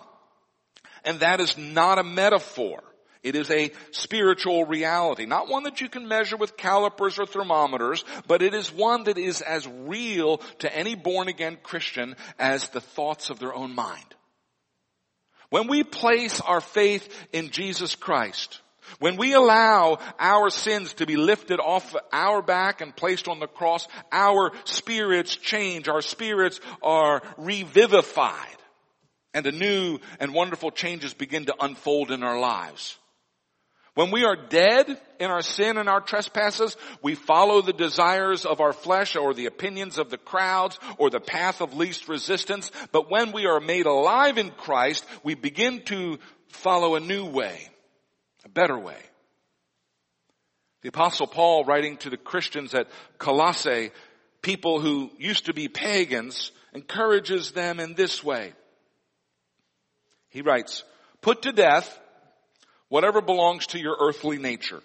And 1.05 1.21
that 1.21 1.39
is 1.39 1.57
not 1.57 1.97
a 1.97 2.03
metaphor. 2.03 2.83
It 3.23 3.35
is 3.35 3.51
a 3.51 3.71
spiritual 3.91 4.65
reality, 4.65 5.27
not 5.27 5.47
one 5.47 5.63
that 5.63 5.79
you 5.79 5.89
can 5.89 6.07
measure 6.07 6.37
with 6.37 6.57
calipers 6.57 7.19
or 7.19 7.27
thermometers, 7.27 8.03
but 8.27 8.41
it 8.41 8.55
is 8.55 8.73
one 8.73 9.03
that 9.03 9.19
is 9.19 9.41
as 9.41 9.67
real 9.67 10.37
to 10.59 10.75
any 10.75 10.95
born 10.95 11.27
again 11.27 11.59
Christian 11.61 12.15
as 12.39 12.69
the 12.69 12.81
thoughts 12.81 13.29
of 13.29 13.37
their 13.37 13.53
own 13.53 13.75
mind. 13.75 14.15
When 15.51 15.67
we 15.67 15.83
place 15.83 16.41
our 16.41 16.61
faith 16.61 17.13
in 17.31 17.51
Jesus 17.51 17.93
Christ, 17.93 18.61
when 18.99 19.17
we 19.17 19.33
allow 19.33 19.99
our 20.17 20.49
sins 20.49 20.93
to 20.93 21.05
be 21.05 21.15
lifted 21.15 21.59
off 21.59 21.95
our 22.11 22.41
back 22.41 22.81
and 22.81 22.95
placed 22.95 23.27
on 23.27 23.39
the 23.39 23.47
cross, 23.47 23.87
our 24.11 24.51
spirits 24.65 25.35
change, 25.35 25.87
our 25.87 26.01
spirits 26.01 26.59
are 26.81 27.21
revivified, 27.37 28.57
and 29.33 29.45
a 29.45 29.51
new 29.51 29.99
and 30.19 30.33
wonderful 30.33 30.71
changes 30.71 31.13
begin 31.13 31.45
to 31.45 31.55
unfold 31.59 32.11
in 32.11 32.23
our 32.23 32.39
lives. 32.39 32.97
When 34.01 34.09
we 34.09 34.23
are 34.23 34.35
dead 34.35 34.99
in 35.19 35.29
our 35.29 35.43
sin 35.43 35.77
and 35.77 35.87
our 35.87 36.01
trespasses, 36.01 36.75
we 37.03 37.13
follow 37.13 37.61
the 37.61 37.71
desires 37.71 38.47
of 38.47 38.59
our 38.59 38.73
flesh 38.73 39.15
or 39.15 39.35
the 39.35 39.45
opinions 39.45 39.99
of 39.99 40.09
the 40.09 40.17
crowds 40.17 40.79
or 40.97 41.11
the 41.11 41.19
path 41.19 41.61
of 41.61 41.75
least 41.75 42.09
resistance. 42.09 42.71
But 42.91 43.11
when 43.11 43.31
we 43.31 43.45
are 43.45 43.59
made 43.59 43.85
alive 43.85 44.39
in 44.39 44.49
Christ, 44.49 45.05
we 45.21 45.35
begin 45.35 45.83
to 45.83 46.17
follow 46.47 46.95
a 46.95 46.99
new 46.99 47.27
way, 47.27 47.69
a 48.43 48.49
better 48.49 48.75
way. 48.75 48.97
The 50.81 50.89
apostle 50.89 51.27
Paul 51.27 51.63
writing 51.65 51.97
to 51.97 52.09
the 52.09 52.17
Christians 52.17 52.73
at 52.73 52.87
Colossae, 53.19 53.91
people 54.41 54.79
who 54.79 55.11
used 55.19 55.45
to 55.45 55.53
be 55.53 55.67
pagans, 55.67 56.51
encourages 56.73 57.51
them 57.51 57.79
in 57.79 57.93
this 57.93 58.23
way. 58.23 58.53
He 60.29 60.41
writes, 60.41 60.83
put 61.21 61.43
to 61.43 61.51
death 61.51 61.99
whatever 62.91 63.21
belongs 63.21 63.67
to 63.67 63.79
your 63.79 63.95
earthly 64.01 64.37
nature. 64.37 64.81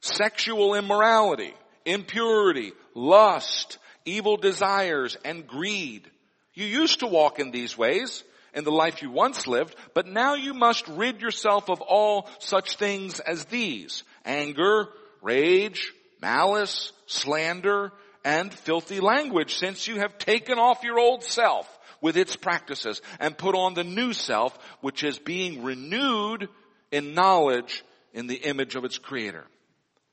Sexual 0.00 0.76
immorality, 0.76 1.52
impurity, 1.84 2.72
lust, 2.94 3.78
evil 4.04 4.36
desires, 4.36 5.18
and 5.24 5.44
greed. 5.44 6.08
You 6.54 6.66
used 6.66 7.00
to 7.00 7.08
walk 7.08 7.40
in 7.40 7.50
these 7.50 7.76
ways 7.76 8.22
in 8.54 8.62
the 8.62 8.70
life 8.70 9.02
you 9.02 9.10
once 9.10 9.48
lived, 9.48 9.74
but 9.92 10.06
now 10.06 10.34
you 10.34 10.54
must 10.54 10.86
rid 10.86 11.20
yourself 11.20 11.68
of 11.68 11.80
all 11.80 12.28
such 12.38 12.76
things 12.76 13.18
as 13.18 13.44
these. 13.46 14.04
Anger, 14.24 14.86
rage, 15.20 15.92
malice, 16.22 16.92
slander, 17.06 17.90
and 18.24 18.54
filthy 18.54 19.00
language 19.00 19.56
since 19.56 19.88
you 19.88 19.98
have 19.98 20.16
taken 20.16 20.60
off 20.60 20.84
your 20.84 21.00
old 21.00 21.24
self 21.24 21.68
with 22.00 22.16
its 22.16 22.36
practices 22.36 23.02
and 23.18 23.36
put 23.36 23.56
on 23.56 23.74
the 23.74 23.82
new 23.82 24.12
self 24.12 24.56
which 24.80 25.02
is 25.02 25.18
being 25.18 25.64
renewed 25.64 26.48
in 26.90 27.14
knowledge 27.14 27.84
in 28.12 28.26
the 28.26 28.36
image 28.36 28.74
of 28.74 28.84
its 28.84 28.98
creator. 28.98 29.44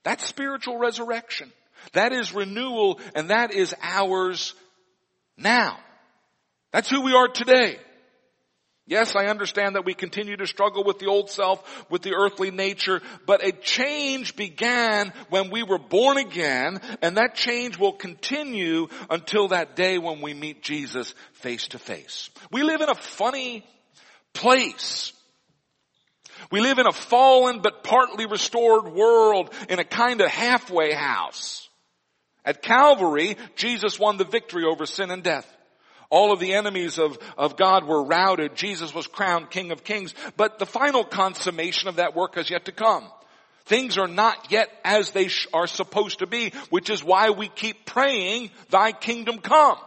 That's 0.03 0.25
spiritual 0.25 0.77
resurrection. 0.77 1.51
That 1.93 2.13
is 2.13 2.33
renewal 2.33 2.99
and 3.15 3.29
that 3.29 3.51
is 3.51 3.73
ours 3.81 4.53
now. 5.37 5.77
That's 6.71 6.89
who 6.89 7.01
we 7.01 7.13
are 7.13 7.27
today. 7.27 7.77
Yes, 8.87 9.15
I 9.15 9.25
understand 9.25 9.75
that 9.75 9.85
we 9.85 9.95
continue 9.95 10.37
to 10.37 10.45
struggle 10.45 10.83
with 10.83 10.99
the 10.99 11.07
old 11.07 11.31
self, 11.31 11.89
with 11.89 12.03
the 12.03 12.13
earthly 12.13 12.51
nature, 12.51 13.01
but 13.25 13.43
a 13.43 13.51
change 13.51 14.35
began 14.35 15.11
when 15.29 15.49
we 15.49 15.63
were 15.63 15.79
born 15.79 16.17
again, 16.17 16.79
and 17.01 17.17
that 17.17 17.33
change 17.33 17.79
will 17.79 17.93
continue 17.93 18.87
until 19.09 19.47
that 19.47 19.75
day 19.75 19.97
when 19.97 20.21
we 20.21 20.35
meet 20.35 20.61
Jesus 20.61 21.15
face 21.33 21.67
to 21.69 21.79
face. 21.79 22.29
We 22.51 22.61
live 22.61 22.81
in 22.81 22.89
a 22.89 22.95
funny 22.95 23.65
place. 24.33 25.13
We 26.51 26.61
live 26.61 26.77
in 26.77 26.87
a 26.87 26.91
fallen 26.91 27.61
but 27.61 27.83
partly 27.83 28.25
restored 28.25 28.87
world 28.93 29.53
in 29.69 29.79
a 29.79 29.83
kind 29.83 30.21
of 30.21 30.29
halfway 30.29 30.93
house. 30.93 31.69
At 32.43 32.61
Calvary, 32.61 33.37
Jesus 33.55 33.99
won 33.99 34.17
the 34.17 34.25
victory 34.25 34.63
over 34.65 34.85
sin 34.85 35.09
and 35.09 35.23
death. 35.23 35.51
All 36.11 36.31
of 36.31 36.39
the 36.39 36.53
enemies 36.53 36.99
of, 36.99 37.17
of 37.37 37.57
God 37.57 37.85
were 37.85 38.03
routed. 38.03 38.55
Jesus 38.55 38.93
was 38.93 39.07
crowned 39.07 39.49
King 39.49 39.71
of 39.71 39.83
Kings. 39.83 40.13
But 40.37 40.59
the 40.59 40.65
final 40.65 41.03
consummation 41.03 41.89
of 41.89 41.95
that 41.95 42.15
work 42.15 42.35
has 42.35 42.49
yet 42.49 42.65
to 42.65 42.71
come. 42.71 43.05
Things 43.65 43.97
are 43.97 44.07
not 44.07 44.51
yet 44.51 44.69
as 44.83 45.11
they 45.11 45.27
sh- 45.27 45.47
are 45.51 45.65
supposed 45.65 46.19
to 46.19 46.27
be, 46.27 46.51
which 46.69 46.91
is 46.91 47.03
why 47.03 47.31
we 47.31 47.47
keep 47.47 47.85
praying, 47.87 48.51
thy 48.69 48.91
kingdom 48.91 49.39
come. 49.39 49.77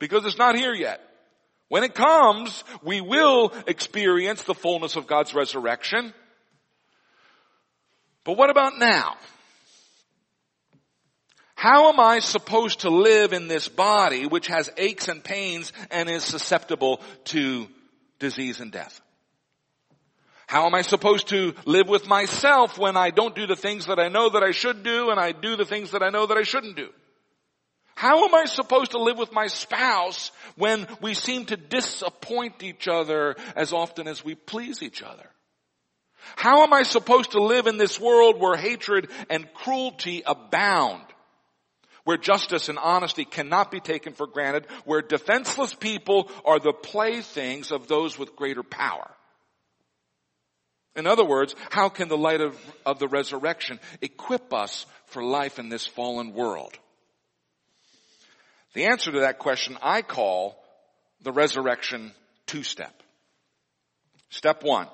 Because 0.00 0.24
it's 0.24 0.38
not 0.38 0.56
here 0.56 0.74
yet. 0.74 1.00
When 1.70 1.84
it 1.84 1.94
comes, 1.94 2.64
we 2.82 3.00
will 3.00 3.52
experience 3.68 4.42
the 4.42 4.56
fullness 4.56 4.96
of 4.96 5.06
God's 5.06 5.34
resurrection. 5.34 6.12
But 8.24 8.36
what 8.36 8.50
about 8.50 8.80
now? 8.80 9.14
How 11.54 11.88
am 11.90 12.00
I 12.00 12.18
supposed 12.18 12.80
to 12.80 12.90
live 12.90 13.32
in 13.32 13.46
this 13.46 13.68
body 13.68 14.26
which 14.26 14.48
has 14.48 14.68
aches 14.76 15.06
and 15.06 15.22
pains 15.22 15.72
and 15.92 16.10
is 16.10 16.24
susceptible 16.24 17.00
to 17.26 17.68
disease 18.18 18.58
and 18.58 18.72
death? 18.72 19.00
How 20.48 20.66
am 20.66 20.74
I 20.74 20.82
supposed 20.82 21.28
to 21.28 21.54
live 21.66 21.86
with 21.86 22.08
myself 22.08 22.78
when 22.78 22.96
I 22.96 23.10
don't 23.10 23.36
do 23.36 23.46
the 23.46 23.54
things 23.54 23.86
that 23.86 24.00
I 24.00 24.08
know 24.08 24.30
that 24.30 24.42
I 24.42 24.50
should 24.50 24.82
do 24.82 25.10
and 25.10 25.20
I 25.20 25.30
do 25.30 25.54
the 25.54 25.64
things 25.64 25.92
that 25.92 26.02
I 26.02 26.10
know 26.10 26.26
that 26.26 26.36
I 26.36 26.42
shouldn't 26.42 26.74
do? 26.74 26.88
How 28.00 28.24
am 28.24 28.34
I 28.34 28.46
supposed 28.46 28.92
to 28.92 28.98
live 28.98 29.18
with 29.18 29.30
my 29.30 29.48
spouse 29.48 30.32
when 30.56 30.88
we 31.02 31.12
seem 31.12 31.44
to 31.44 31.56
disappoint 31.58 32.62
each 32.62 32.88
other 32.88 33.36
as 33.54 33.74
often 33.74 34.08
as 34.08 34.24
we 34.24 34.34
please 34.34 34.82
each 34.82 35.02
other? 35.02 35.26
How 36.34 36.62
am 36.62 36.72
I 36.72 36.82
supposed 36.82 37.32
to 37.32 37.42
live 37.42 37.66
in 37.66 37.76
this 37.76 38.00
world 38.00 38.40
where 38.40 38.56
hatred 38.56 39.10
and 39.28 39.52
cruelty 39.52 40.22
abound? 40.24 41.02
where 42.04 42.16
justice 42.16 42.70
and 42.70 42.78
honesty 42.78 43.26
cannot 43.26 43.70
be 43.70 43.78
taken 43.78 44.14
for 44.14 44.26
granted, 44.26 44.64
where 44.86 45.02
defenseless 45.02 45.74
people 45.74 46.30
are 46.46 46.58
the 46.58 46.72
playthings 46.72 47.70
of 47.70 47.86
those 47.86 48.18
with 48.18 48.34
greater 48.34 48.62
power. 48.62 49.10
In 50.96 51.06
other 51.06 51.24
words, 51.24 51.54
how 51.68 51.90
can 51.90 52.08
the 52.08 52.16
light 52.16 52.40
of, 52.40 52.58
of 52.86 52.98
the 52.98 53.06
resurrection 53.06 53.78
equip 54.00 54.54
us 54.54 54.86
for 55.08 55.22
life 55.22 55.58
in 55.58 55.68
this 55.68 55.86
fallen 55.86 56.32
world? 56.32 56.72
The 58.74 58.86
answer 58.86 59.12
to 59.12 59.20
that 59.20 59.38
question 59.38 59.76
I 59.82 60.02
call 60.02 60.56
the 61.22 61.32
resurrection 61.32 62.12
two-step. 62.46 63.02
Step 64.30 64.62
one, 64.62 64.86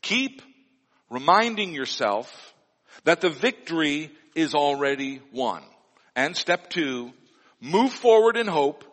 keep 0.00 0.42
reminding 1.10 1.74
yourself 1.74 2.54
that 3.04 3.20
the 3.20 3.30
victory 3.30 4.10
is 4.34 4.54
already 4.54 5.20
won. 5.32 5.62
And 6.14 6.36
step 6.36 6.70
two, 6.70 7.12
move 7.60 7.92
forward 7.92 8.36
in 8.36 8.46
hope 8.46 8.84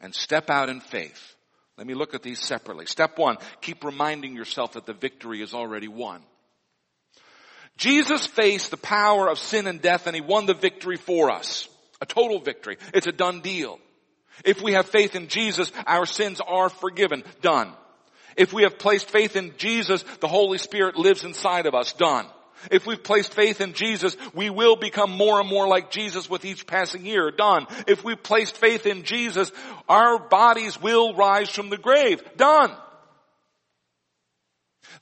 and 0.00 0.14
step 0.14 0.50
out 0.50 0.70
in 0.70 0.80
faith. 0.80 1.34
Let 1.76 1.86
me 1.86 1.94
look 1.94 2.14
at 2.14 2.22
these 2.22 2.40
separately. 2.40 2.86
Step 2.86 3.18
one, 3.18 3.36
keep 3.60 3.84
reminding 3.84 4.34
yourself 4.34 4.72
that 4.72 4.86
the 4.86 4.92
victory 4.92 5.42
is 5.42 5.54
already 5.54 5.88
won. 5.88 6.22
Jesus 7.76 8.26
faced 8.26 8.70
the 8.70 8.76
power 8.76 9.28
of 9.28 9.38
sin 9.38 9.66
and 9.66 9.80
death 9.80 10.06
and 10.06 10.14
he 10.14 10.20
won 10.20 10.44
the 10.44 10.54
victory 10.54 10.96
for 10.96 11.30
us. 11.30 11.69
A 12.00 12.06
total 12.06 12.40
victory. 12.40 12.78
It's 12.94 13.06
a 13.06 13.12
done 13.12 13.40
deal. 13.40 13.78
If 14.44 14.62
we 14.62 14.72
have 14.72 14.88
faith 14.88 15.14
in 15.14 15.28
Jesus, 15.28 15.70
our 15.86 16.06
sins 16.06 16.40
are 16.40 16.68
forgiven. 16.68 17.24
Done. 17.42 17.72
If 18.36 18.52
we 18.52 18.62
have 18.62 18.78
placed 18.78 19.10
faith 19.10 19.36
in 19.36 19.54
Jesus, 19.58 20.04
the 20.20 20.28
Holy 20.28 20.58
Spirit 20.58 20.96
lives 20.96 21.24
inside 21.24 21.66
of 21.66 21.74
us. 21.74 21.92
Done. 21.92 22.26
If 22.70 22.86
we've 22.86 23.02
placed 23.02 23.32
faith 23.32 23.60
in 23.60 23.72
Jesus, 23.72 24.16
we 24.34 24.50
will 24.50 24.76
become 24.76 25.10
more 25.10 25.40
and 25.40 25.48
more 25.48 25.66
like 25.66 25.90
Jesus 25.90 26.28
with 26.28 26.44
each 26.44 26.66
passing 26.66 27.06
year. 27.06 27.30
Done. 27.30 27.66
If 27.86 28.04
we've 28.04 28.22
placed 28.22 28.56
faith 28.56 28.86
in 28.86 29.02
Jesus, 29.02 29.50
our 29.88 30.18
bodies 30.18 30.80
will 30.80 31.14
rise 31.14 31.48
from 31.48 31.70
the 31.70 31.78
grave. 31.78 32.22
Done. 32.36 32.70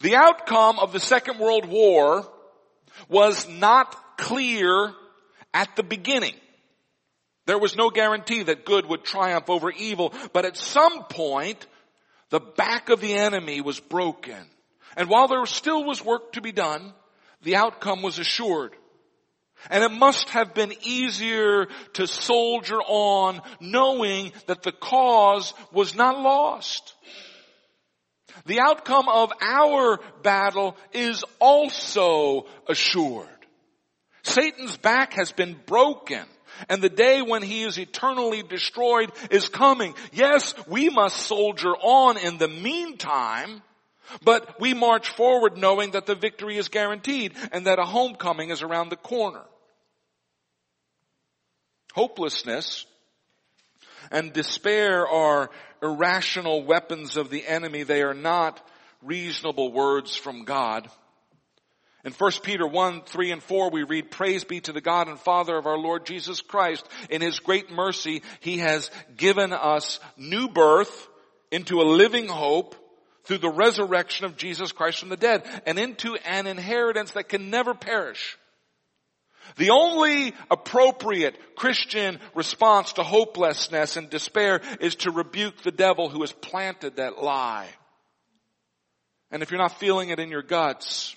The 0.01 0.17
outcome 0.17 0.79
of 0.79 0.93
the 0.93 1.01
Second 1.01 1.39
World 1.39 1.67
War 1.67 2.29
was 3.09 3.49
not 3.49 4.17
clear 4.17 4.93
at 5.53 5.75
the 5.77 5.83
beginning. 5.83 6.35
There 7.49 7.59
was 7.59 7.77
no 7.77 7.89
guarantee 7.89 8.43
that 8.43 8.67
good 8.67 8.85
would 8.85 9.05
triumph 9.05 9.49
over 9.49 9.71
evil, 9.71 10.13
but 10.35 10.45
at 10.45 10.59
some 10.59 11.05
point, 11.05 11.67
the 12.29 12.41
back 12.41 12.91
of 12.91 13.01
the 13.01 13.15
enemy 13.15 13.63
was 13.63 13.81
broken. 13.81 14.37
And 14.99 15.09
while 15.09 15.29
there 15.29 15.47
still 15.47 15.83
was 15.83 16.05
work 16.05 16.33
to 16.33 16.43
be 16.43 16.53
done, 16.53 16.93
the 17.41 17.57
outcome 17.57 18.03
was 18.03 18.19
assured. 18.19 18.75
And 19.71 19.83
it 19.83 19.91
must 19.91 20.29
have 20.29 20.53
been 20.53 20.75
easier 20.83 21.69
to 21.95 22.07
soldier 22.07 22.83
on 22.87 23.41
knowing 23.61 24.33
that 24.47 24.63
the 24.63 24.73
cause 24.73 25.55
was 25.73 25.95
not 25.95 26.21
lost. 26.21 26.93
The 28.45 28.61
outcome 28.61 29.09
of 29.09 29.33
our 29.41 30.01
battle 30.23 30.77
is 30.93 31.25
also 31.41 32.45
assured. 32.69 33.27
Satan's 34.23 34.77
back 34.77 35.15
has 35.15 35.33
been 35.33 35.57
broken 35.65 36.27
and 36.69 36.83
the 36.83 36.89
day 36.89 37.23
when 37.23 37.43
he 37.43 37.63
is 37.63 37.79
eternally 37.79 38.43
destroyed 38.43 39.13
is 39.31 39.49
coming. 39.49 39.95
Yes, 40.13 40.55
we 40.67 40.89
must 40.89 41.17
soldier 41.17 41.71
on 41.71 42.19
in 42.19 42.39
the 42.39 42.49
meantime, 42.49 43.63
but 44.23 44.61
we 44.61 44.75
march 44.75 45.09
forward 45.11 45.57
knowing 45.57 45.93
that 45.93 46.07
the 46.07 46.15
victory 46.15 46.57
is 46.57 46.69
guaranteed 46.69 47.35
and 47.53 47.67
that 47.67 47.79
a 47.79 47.85
homecoming 47.85 48.51
is 48.51 48.63
around 48.63 48.89
the 48.89 48.97
corner. 48.97 49.43
Hopelessness 51.95 52.87
and 54.11 54.33
despair 54.33 55.07
are 55.07 55.51
irrational 55.83 56.65
weapons 56.65 57.17
of 57.17 57.31
the 57.31 57.47
enemy. 57.47 57.83
They 57.83 58.03
are 58.03 58.15
not 58.15 58.65
reasonable 59.03 59.73
words 59.73 60.17
from 60.17 60.45
God. 60.45 60.89
In 62.05 62.13
1 62.13 62.31
Peter 62.43 62.67
1, 62.67 63.03
3 63.03 63.33
and 63.33 63.43
4 63.43 63.71
we 63.71 63.83
read, 63.83 64.11
Praise 64.11 64.45
be 64.45 64.61
to 64.61 64.73
the 64.73 64.81
God 64.81 65.09
and 65.09 65.19
Father 65.19 65.57
of 65.57 65.67
our 65.67 65.79
Lord 65.79 66.07
Jesus 66.07 66.41
Christ. 66.41 66.87
In 67.11 67.21
His 67.21 67.41
great 67.41 67.71
mercy, 67.71 68.23
He 68.41 68.59
has 68.59 68.91
given 69.17 69.53
us 69.53 69.99
new 70.17 70.49
birth 70.49 71.09
into 71.51 71.81
a 71.81 71.91
living 71.91 72.29
hope 72.29 72.77
through 73.25 73.39
the 73.39 73.51
resurrection 73.51 74.27
of 74.27 74.37
Jesus 74.37 74.73
Christ 74.73 75.01
from 75.01 75.09
the 75.09 75.17
dead 75.17 75.43
and 75.67 75.79
into 75.79 76.15
an 76.25 76.47
inheritance 76.47 77.13
that 77.13 77.29
can 77.29 77.51
never 77.51 77.75
perish. 77.75 78.39
The 79.57 79.71
only 79.71 80.35
appropriate 80.51 81.57
Christian 81.57 82.21
response 82.35 82.95
to 82.95 83.03
hopelessness 83.03 83.97
and 83.97 84.09
despair 84.09 84.61
is 84.81 84.95
to 84.97 85.11
rebuke 85.11 85.63
the 85.63 85.73
devil 85.73 86.09
who 86.09 86.21
has 86.21 86.33
planted 86.33 86.97
that 86.97 87.23
lie. 87.23 87.69
And 89.31 89.43
if 89.43 89.51
you're 89.51 89.61
not 89.61 89.79
feeling 89.79 90.11
it 90.11 90.21
in 90.21 90.31
your 90.31 90.43
guts, 90.43 91.17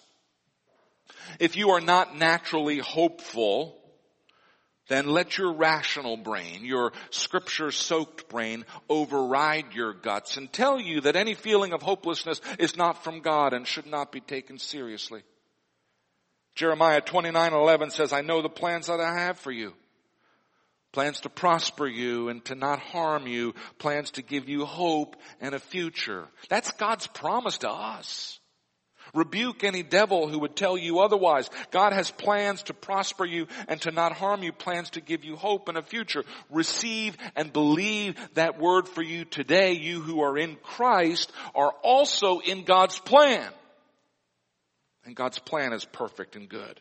if 1.39 1.55
you 1.55 1.71
are 1.71 1.81
not 1.81 2.15
naturally 2.15 2.79
hopeful, 2.79 3.77
then 4.87 5.07
let 5.07 5.37
your 5.37 5.53
rational 5.53 6.17
brain, 6.17 6.65
your 6.65 6.91
scripture 7.11 7.71
soaked 7.71 8.27
brain 8.27 8.65
override 8.89 9.73
your 9.73 9.93
guts 9.93 10.35
and 10.35 10.51
tell 10.51 10.81
you 10.81 10.99
that 11.01 11.15
any 11.15 11.33
feeling 11.33 11.71
of 11.71 11.81
hopelessness 11.81 12.41
is 12.59 12.75
not 12.75 13.01
from 13.01 13.21
God 13.21 13.53
and 13.53 13.65
should 13.65 13.85
not 13.85 14.11
be 14.11 14.19
taken 14.19 14.59
seriously. 14.59 15.23
Jeremiah 16.55 16.99
29:11 16.99 17.89
says, 17.91 18.11
"I 18.11 18.19
know 18.19 18.41
the 18.41 18.49
plans 18.49 18.87
that 18.87 18.99
I 18.99 19.19
have 19.19 19.39
for 19.39 19.51
you. 19.51 19.73
Plans 20.91 21.21
to 21.21 21.29
prosper 21.29 21.87
you 21.87 22.27
and 22.27 22.43
to 22.45 22.55
not 22.55 22.79
harm 22.79 23.27
you, 23.27 23.53
plans 23.77 24.11
to 24.11 24.21
give 24.21 24.49
you 24.49 24.65
hope 24.65 25.15
and 25.39 25.55
a 25.55 25.59
future." 25.59 26.27
That's 26.49 26.71
God's 26.71 27.07
promise 27.07 27.59
to 27.59 27.69
us. 27.69 28.40
Rebuke 29.13 29.63
any 29.63 29.83
devil 29.83 30.27
who 30.27 30.39
would 30.39 30.55
tell 30.55 30.77
you 30.77 30.99
otherwise. 30.99 31.49
God 31.71 31.93
has 31.93 32.11
plans 32.11 32.63
to 32.63 32.73
prosper 32.73 33.25
you 33.25 33.47
and 33.67 33.81
to 33.81 33.91
not 33.91 34.13
harm 34.13 34.43
you, 34.43 34.51
plans 34.51 34.91
to 34.91 35.01
give 35.01 35.25
you 35.25 35.35
hope 35.35 35.67
and 35.67 35.77
a 35.77 35.81
future. 35.81 36.23
Receive 36.49 37.17
and 37.35 37.51
believe 37.51 38.15
that 38.35 38.59
word 38.59 38.87
for 38.87 39.01
you 39.01 39.25
today. 39.25 39.73
You 39.73 40.01
who 40.01 40.21
are 40.21 40.37
in 40.37 40.55
Christ 40.63 41.31
are 41.53 41.73
also 41.83 42.39
in 42.39 42.63
God's 42.63 42.99
plan. 42.99 43.49
And 45.05 45.15
God's 45.15 45.39
plan 45.39 45.73
is 45.73 45.83
perfect 45.83 46.35
and 46.35 46.47
good. 46.47 46.79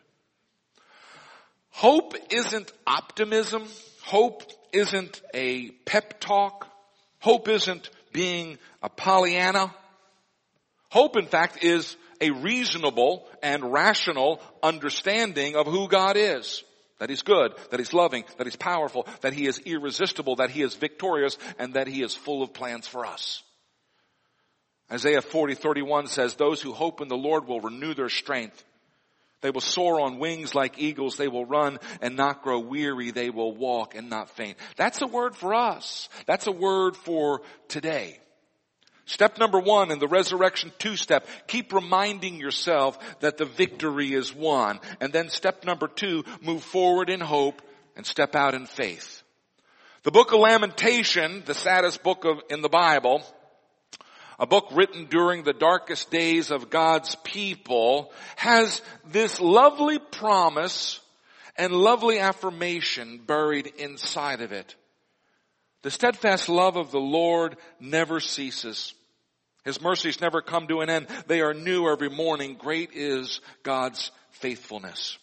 Hope 1.71 2.15
isn't 2.31 2.73
optimism. 2.87 3.65
Hope 4.03 4.43
isn't 4.73 5.21
a 5.35 5.71
pep 5.71 6.21
talk. 6.21 6.67
Hope 7.21 7.49
isn't 7.49 7.91
being 8.13 8.59
a 8.83 8.89
Pollyanna. 8.89 9.75
Hope, 10.91 11.17
in 11.17 11.27
fact, 11.27 11.63
is 11.63 11.97
a 12.21 12.31
reasonable 12.31 13.27
and 13.43 13.73
rational 13.73 14.41
understanding 14.63 15.57
of 15.57 15.67
who 15.67 15.89
God 15.89 16.17
is. 16.17 16.63
That 16.99 17.09
He's 17.09 17.23
good, 17.23 17.55
that 17.71 17.81
He's 17.81 17.95
loving, 17.95 18.25
that 18.37 18.47
He's 18.47 18.57
powerful, 18.57 19.07
that 19.23 19.33
He 19.33 19.47
is 19.47 19.59
irresistible, 19.61 20.37
that 20.37 20.51
He 20.51 20.63
is 20.63 20.75
victorious, 20.75 21.39
and 21.59 21.75
that 21.75 21.87
He 21.87 22.03
is 22.03 22.15
full 22.15 22.43
of 22.43 22.53
plans 22.53 22.87
for 22.87 23.07
us. 23.07 23.43
Isaiah 24.93 25.23
40, 25.23 25.55
31 25.55 26.09
says, 26.09 26.35
those 26.35 26.61
who 26.61 26.73
hope 26.73 27.01
in 27.01 27.09
the 27.09 27.17
Lord 27.17 27.47
will 27.47 27.61
renew 27.61 27.95
their 27.95 28.09
strength. 28.09 28.63
They 29.41 29.51
will 29.51 29.61
soar 29.61 30.01
on 30.01 30.19
wings 30.19 30.55
like 30.55 30.79
eagles. 30.79 31.17
They 31.17 31.29
will 31.29 31.47
run 31.47 31.79
and 32.03 32.17
not 32.17 32.43
grow 32.43 32.59
weary. 32.59 33.11
They 33.11 33.31
will 33.31 33.55
walk 33.55 33.95
and 33.95 34.11
not 34.11 34.31
faint. 34.31 34.59
That's 34.77 35.01
a 35.01 35.07
word 35.07 35.35
for 35.35 35.55
us. 35.55 36.09
That's 36.27 36.47
a 36.47 36.53
word 36.53 36.97
for 36.97 37.41
today. 37.69 38.19
Step 39.11 39.39
number 39.39 39.59
one 39.59 39.91
in 39.91 39.99
the 39.99 40.07
resurrection 40.07 40.71
two 40.79 40.95
step, 40.95 41.27
keep 41.49 41.73
reminding 41.73 42.37
yourself 42.37 42.97
that 43.19 43.39
the 43.39 43.45
victory 43.45 44.13
is 44.13 44.33
won. 44.33 44.79
And 45.01 45.13
then 45.13 45.31
step 45.31 45.65
number 45.65 45.89
two, 45.89 46.23
move 46.41 46.63
forward 46.63 47.11
in 47.11 47.19
hope 47.19 47.61
and 47.97 48.07
step 48.07 48.37
out 48.37 48.55
in 48.55 48.67
faith. 48.67 49.25
The 50.05 50.13
book 50.13 50.33
of 50.33 50.39
Lamentation, 50.39 51.43
the 51.45 51.55
saddest 51.55 52.05
book 52.05 52.25
of, 52.25 52.41
in 52.51 52.63
the 52.63 52.69
Bible, 52.69 53.25
a 54.39 54.47
book 54.47 54.69
written 54.71 55.07
during 55.07 55.43
the 55.43 55.55
darkest 55.55 56.13
days 56.13 56.53
of 56.53 56.71
God's 56.71 57.17
people, 57.25 58.13
has 58.37 58.81
this 59.11 59.41
lovely 59.41 59.99
promise 59.99 61.01
and 61.57 61.73
lovely 61.73 62.21
affirmation 62.21 63.19
buried 63.27 63.67
inside 63.77 64.41
of 64.41 64.53
it. 64.53 64.77
The 65.83 65.91
steadfast 65.91 66.49
love 66.49 66.77
of 66.77 66.93
the 66.93 67.01
Lord 67.01 67.57
never 67.81 68.21
ceases. 68.21 68.95
His 69.65 69.81
mercies 69.81 70.21
never 70.21 70.41
come 70.41 70.67
to 70.69 70.81
an 70.81 70.91
end. 70.91 71.07
They 71.27 71.41
are 71.41 71.55
new 71.55 71.89
every 71.89 72.09
morning. 72.09 72.57
Great 72.59 72.91
is 72.95 73.41
God's 73.63 74.11
faithfulness. 74.33 75.19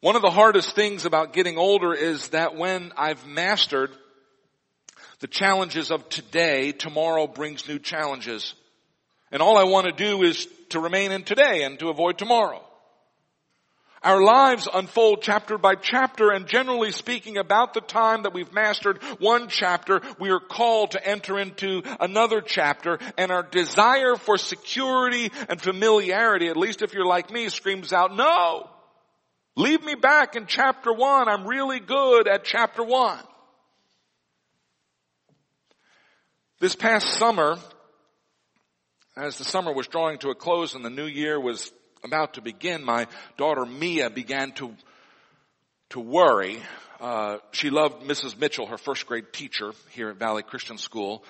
One 0.00 0.16
of 0.16 0.22
the 0.22 0.30
hardest 0.30 0.74
things 0.74 1.04
about 1.04 1.32
getting 1.32 1.56
older 1.56 1.94
is 1.94 2.28
that 2.28 2.56
when 2.56 2.92
I've 2.96 3.24
mastered 3.26 3.90
the 5.20 5.28
challenges 5.28 5.90
of 5.90 6.08
today, 6.08 6.72
tomorrow 6.72 7.26
brings 7.26 7.68
new 7.68 7.78
challenges. 7.78 8.54
And 9.30 9.40
all 9.40 9.56
I 9.56 9.64
want 9.64 9.86
to 9.86 9.92
do 9.92 10.22
is 10.24 10.46
to 10.70 10.80
remain 10.80 11.12
in 11.12 11.22
today 11.22 11.62
and 11.62 11.78
to 11.78 11.88
avoid 11.88 12.18
tomorrow. 12.18 12.62
Our 14.02 14.20
lives 14.20 14.68
unfold 14.72 15.22
chapter 15.22 15.58
by 15.58 15.76
chapter 15.76 16.30
and 16.30 16.46
generally 16.46 16.90
speaking 16.90 17.36
about 17.38 17.72
the 17.72 17.80
time 17.80 18.24
that 18.24 18.34
we've 18.34 18.52
mastered 18.52 19.00
one 19.20 19.48
chapter, 19.48 20.00
we 20.18 20.30
are 20.30 20.40
called 20.40 20.92
to 20.92 21.06
enter 21.06 21.38
into 21.38 21.82
another 22.00 22.40
chapter 22.40 22.98
and 23.16 23.30
our 23.30 23.44
desire 23.44 24.16
for 24.16 24.36
security 24.38 25.30
and 25.48 25.60
familiarity, 25.60 26.48
at 26.48 26.56
least 26.56 26.82
if 26.82 26.94
you're 26.94 27.06
like 27.06 27.30
me, 27.30 27.48
screams 27.48 27.92
out, 27.92 28.16
no! 28.16 28.68
Leave 29.54 29.84
me 29.84 29.94
back 29.94 30.34
in 30.34 30.46
chapter 30.46 30.92
one. 30.92 31.28
I'm 31.28 31.46
really 31.46 31.78
good 31.78 32.26
at 32.26 32.42
chapter 32.42 32.82
one. 32.82 33.20
This 36.58 36.74
past 36.74 37.06
summer, 37.18 37.56
as 39.16 39.36
the 39.38 39.44
summer 39.44 39.72
was 39.72 39.86
drawing 39.88 40.18
to 40.18 40.30
a 40.30 40.34
close 40.34 40.74
and 40.74 40.84
the 40.84 40.90
new 40.90 41.06
year 41.06 41.38
was 41.38 41.70
about 42.04 42.34
to 42.34 42.40
begin, 42.40 42.84
my 42.84 43.06
daughter 43.36 43.64
Mia 43.64 44.10
began 44.10 44.52
to, 44.52 44.74
to 45.90 46.00
worry. 46.00 46.60
Uh, 47.00 47.38
she 47.52 47.70
loved 47.70 48.04
Mrs. 48.04 48.38
Mitchell, 48.38 48.66
her 48.66 48.78
first 48.78 49.06
grade 49.06 49.32
teacher 49.32 49.72
here 49.90 50.08
at 50.10 50.16
Valley 50.16 50.42
Christian 50.42 50.78
School. 50.78 51.24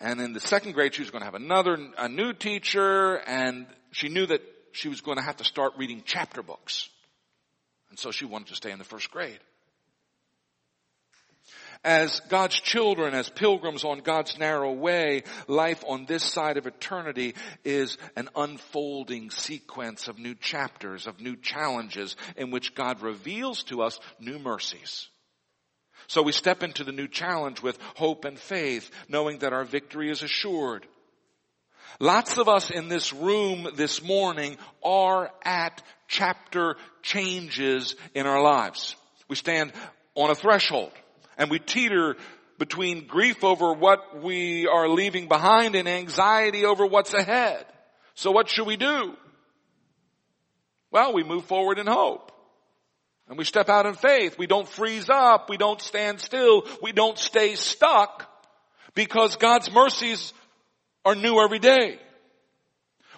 And 0.00 0.20
in 0.20 0.32
the 0.32 0.40
second 0.40 0.72
grade, 0.72 0.94
she 0.94 1.02
was 1.02 1.10
going 1.10 1.20
to 1.20 1.26
have 1.26 1.34
another, 1.34 1.78
a 1.98 2.08
new 2.08 2.32
teacher, 2.32 3.16
and 3.16 3.66
she 3.92 4.08
knew 4.08 4.26
that 4.26 4.42
she 4.72 4.88
was 4.88 5.00
going 5.00 5.18
to 5.18 5.22
have 5.22 5.36
to 5.36 5.44
start 5.44 5.74
reading 5.76 6.02
chapter 6.04 6.42
books. 6.42 6.88
And 7.90 7.98
so 7.98 8.10
she 8.10 8.24
wanted 8.24 8.48
to 8.48 8.56
stay 8.56 8.72
in 8.72 8.78
the 8.78 8.84
first 8.84 9.10
grade 9.10 9.38
as 11.84 12.20
God's 12.28 12.60
children, 12.60 13.14
as 13.14 13.28
pilgrims 13.28 13.84
on 13.84 14.00
God's 14.00 14.38
narrow 14.38 14.72
way, 14.72 15.24
life 15.48 15.82
on 15.86 16.06
this 16.06 16.22
side 16.22 16.56
of 16.56 16.66
eternity 16.66 17.34
is 17.64 17.98
an 18.16 18.28
unfolding 18.36 19.30
sequence 19.30 20.06
of 20.06 20.18
new 20.18 20.34
chapters, 20.34 21.06
of 21.06 21.20
new 21.20 21.36
challenges 21.36 22.16
in 22.36 22.50
which 22.50 22.74
God 22.74 23.02
reveals 23.02 23.64
to 23.64 23.82
us 23.82 23.98
new 24.20 24.38
mercies. 24.38 25.08
So 26.06 26.22
we 26.22 26.32
step 26.32 26.62
into 26.62 26.84
the 26.84 26.92
new 26.92 27.08
challenge 27.08 27.62
with 27.62 27.78
hope 27.96 28.24
and 28.24 28.38
faith, 28.38 28.90
knowing 29.08 29.38
that 29.38 29.52
our 29.52 29.64
victory 29.64 30.10
is 30.10 30.22
assured. 30.22 30.86
Lots 31.98 32.38
of 32.38 32.48
us 32.48 32.70
in 32.70 32.88
this 32.88 33.12
room 33.12 33.68
this 33.76 34.02
morning 34.02 34.56
are 34.84 35.30
at 35.44 35.82
chapter 36.08 36.76
changes 37.02 37.96
in 38.14 38.26
our 38.26 38.42
lives. 38.42 38.96
We 39.28 39.36
stand 39.36 39.72
on 40.14 40.30
a 40.30 40.34
threshold 40.34 40.92
and 41.42 41.50
we 41.50 41.58
teeter 41.58 42.16
between 42.56 43.08
grief 43.08 43.42
over 43.42 43.72
what 43.72 44.22
we 44.22 44.68
are 44.68 44.88
leaving 44.88 45.26
behind 45.26 45.74
and 45.74 45.88
anxiety 45.88 46.64
over 46.64 46.86
what's 46.86 47.12
ahead. 47.14 47.66
So 48.14 48.30
what 48.30 48.48
should 48.48 48.68
we 48.68 48.76
do? 48.76 49.16
Well, 50.92 51.12
we 51.12 51.24
move 51.24 51.44
forward 51.46 51.80
in 51.80 51.88
hope. 51.88 52.30
And 53.28 53.36
we 53.36 53.44
step 53.44 53.68
out 53.68 53.86
in 53.86 53.94
faith. 53.94 54.38
We 54.38 54.46
don't 54.46 54.68
freeze 54.68 55.10
up. 55.10 55.50
We 55.50 55.56
don't 55.56 55.80
stand 55.80 56.20
still. 56.20 56.62
We 56.80 56.92
don't 56.92 57.18
stay 57.18 57.56
stuck 57.56 58.30
because 58.94 59.34
God's 59.34 59.68
mercies 59.72 60.32
are 61.04 61.16
new 61.16 61.42
every 61.42 61.58
day. 61.58 61.98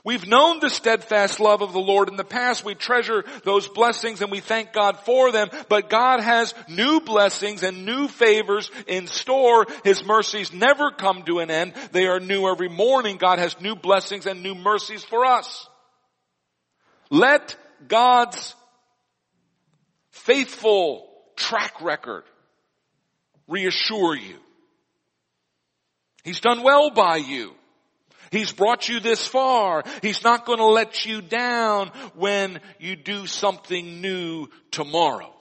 We've 0.05 0.27
known 0.27 0.61
the 0.61 0.69
steadfast 0.69 1.41
love 1.41 1.63
of 1.63 1.73
the 1.73 1.81
Lord 1.81 2.11
in 2.11 2.17
the 2.17 2.25
past. 2.25 2.63
We 2.63 2.75
treasure 2.75 3.25
those 3.45 3.67
blessings 3.67 4.21
and 4.21 4.31
we 4.31 4.41
thank 4.41 4.75
God 4.75 4.99
for 4.99 5.33
them. 5.33 5.49
But 5.71 5.89
God 5.89 6.21
has 6.21 6.53
new 6.69 7.01
blessings 7.01 7.63
and 7.63 7.87
new 7.87 8.07
favors 8.09 8.71
in 8.87 9.07
store. 9.07 9.67
His 9.83 10.05
mercies 10.05 10.53
never 10.53 10.91
come 10.91 11.23
to 11.23 11.39
an 11.39 11.51
end. 11.51 11.73
They 11.93 12.07
are 12.07 12.21
new 12.21 12.47
every 12.47 12.69
morning. 12.69 13.17
God 13.17 13.39
has 13.39 13.59
new 13.63 13.75
blessings 13.75 14.27
and 14.27 14.43
new 14.43 14.55
mercies 14.55 15.03
for 15.03 15.25
us. 15.25 15.67
Let 17.09 17.57
God's 17.89 18.55
faithful 20.11 21.09
track 21.35 21.81
record 21.81 22.25
reassure 23.49 24.15
you. 24.15 24.37
He's 26.25 26.41
done 26.41 26.63
well 26.63 26.91
by 26.91 27.17
you. 27.17 27.55
He's 28.35 28.51
brought 28.51 28.89
you 28.89 28.99
this 28.99 29.25
far. 29.25 29.85
He's 30.03 30.25
not 30.25 30.45
going 30.45 30.59
to 30.59 30.67
let 30.67 31.07
you 31.07 31.23
down 31.23 31.93
when 32.15 32.61
you 32.81 32.97
do 32.97 33.29
something 33.29 34.01
new 34.01 34.49
tomorrow. 34.73 35.33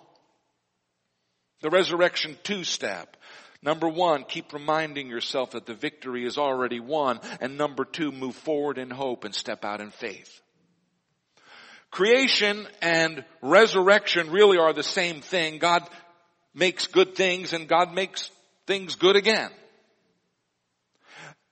The 1.61 1.71
resurrection 1.71 2.37
two 2.43 2.63
step. 2.63 3.17
Number 3.63 3.87
one, 3.87 4.25
keep 4.25 4.53
reminding 4.53 5.07
yourself 5.07 5.51
that 5.51 5.65
the 5.65 5.73
victory 5.73 6.23
is 6.23 6.37
already 6.37 6.79
won. 6.79 7.19
And 7.41 7.57
number 7.57 7.83
two, 7.83 8.11
move 8.11 8.35
forward 8.35 8.77
in 8.77 8.91
hope 8.91 9.23
and 9.23 9.33
step 9.33 9.65
out 9.65 9.81
in 9.81 9.89
faith. 9.89 10.41
Creation 11.89 12.67
and 12.83 13.25
resurrection 13.41 14.29
really 14.29 14.59
are 14.59 14.73
the 14.73 14.83
same 14.83 15.21
thing. 15.21 15.57
God 15.57 15.81
makes 16.53 16.85
good 16.85 17.15
things 17.15 17.53
and 17.53 17.67
God 17.67 17.91
makes 17.91 18.29
things 18.67 18.95
good 18.97 19.15
again. 19.15 19.49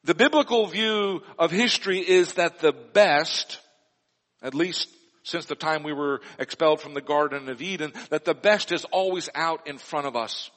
The 0.04 0.16
biblical 0.16 0.66
view 0.66 1.22
of 1.38 1.52
history 1.52 1.99
is 1.99 2.34
that 2.34 2.60
the 2.60 2.72
best, 2.72 3.60
at 4.41 4.56
least 4.56 4.89
since 5.24 5.45
the 5.45 5.56
time 5.56 5.84
we 5.84 5.93
were 5.93 6.22
expelled 6.39 6.82
from 6.82 6.95
the 6.95 7.02
Garden 7.02 7.49
of 7.49 7.62
Eden, 7.62 7.93
that 8.10 8.26
the 8.26 8.34
best 8.34 8.72
is 8.72 8.84
always 8.86 9.30
out 9.36 9.68
in 9.68 9.78
front 9.78 10.08
of 10.08 10.16
us. 10.16 10.49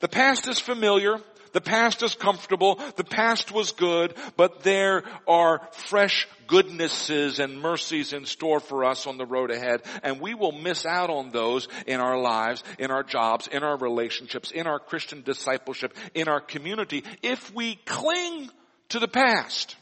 The 0.00 0.08
past 0.08 0.46
is 0.46 0.58
familiar. 0.58 1.16
The 1.52 1.62
past 1.62 2.02
is 2.02 2.14
comfortable. 2.14 2.78
The 2.96 3.04
past 3.04 3.50
was 3.50 3.72
good, 3.72 4.14
but 4.36 4.62
there 4.62 5.04
are 5.26 5.66
fresh 5.72 6.28
goodnesses 6.46 7.38
and 7.38 7.58
mercies 7.58 8.12
in 8.12 8.26
store 8.26 8.60
for 8.60 8.84
us 8.84 9.06
on 9.06 9.16
the 9.16 9.24
road 9.24 9.50
ahead. 9.50 9.80
And 10.02 10.20
we 10.20 10.34
will 10.34 10.52
miss 10.52 10.84
out 10.84 11.08
on 11.08 11.30
those 11.30 11.66
in 11.86 12.00
our 12.00 12.20
lives, 12.20 12.62
in 12.78 12.90
our 12.90 13.02
jobs, 13.02 13.48
in 13.48 13.62
our 13.62 13.78
relationships, 13.78 14.50
in 14.50 14.66
our 14.66 14.78
Christian 14.78 15.22
discipleship, 15.22 15.96
in 16.12 16.28
our 16.28 16.42
community, 16.42 17.02
if 17.22 17.54
we 17.54 17.76
cling 17.86 18.50
to 18.90 18.98
the 18.98 19.08
past. 19.08 19.76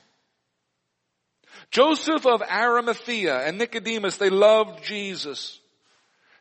Joseph 1.70 2.26
of 2.26 2.42
Arimathea 2.42 3.36
and 3.46 3.58
Nicodemus, 3.58 4.16
they 4.16 4.30
loved 4.30 4.84
Jesus. 4.84 5.58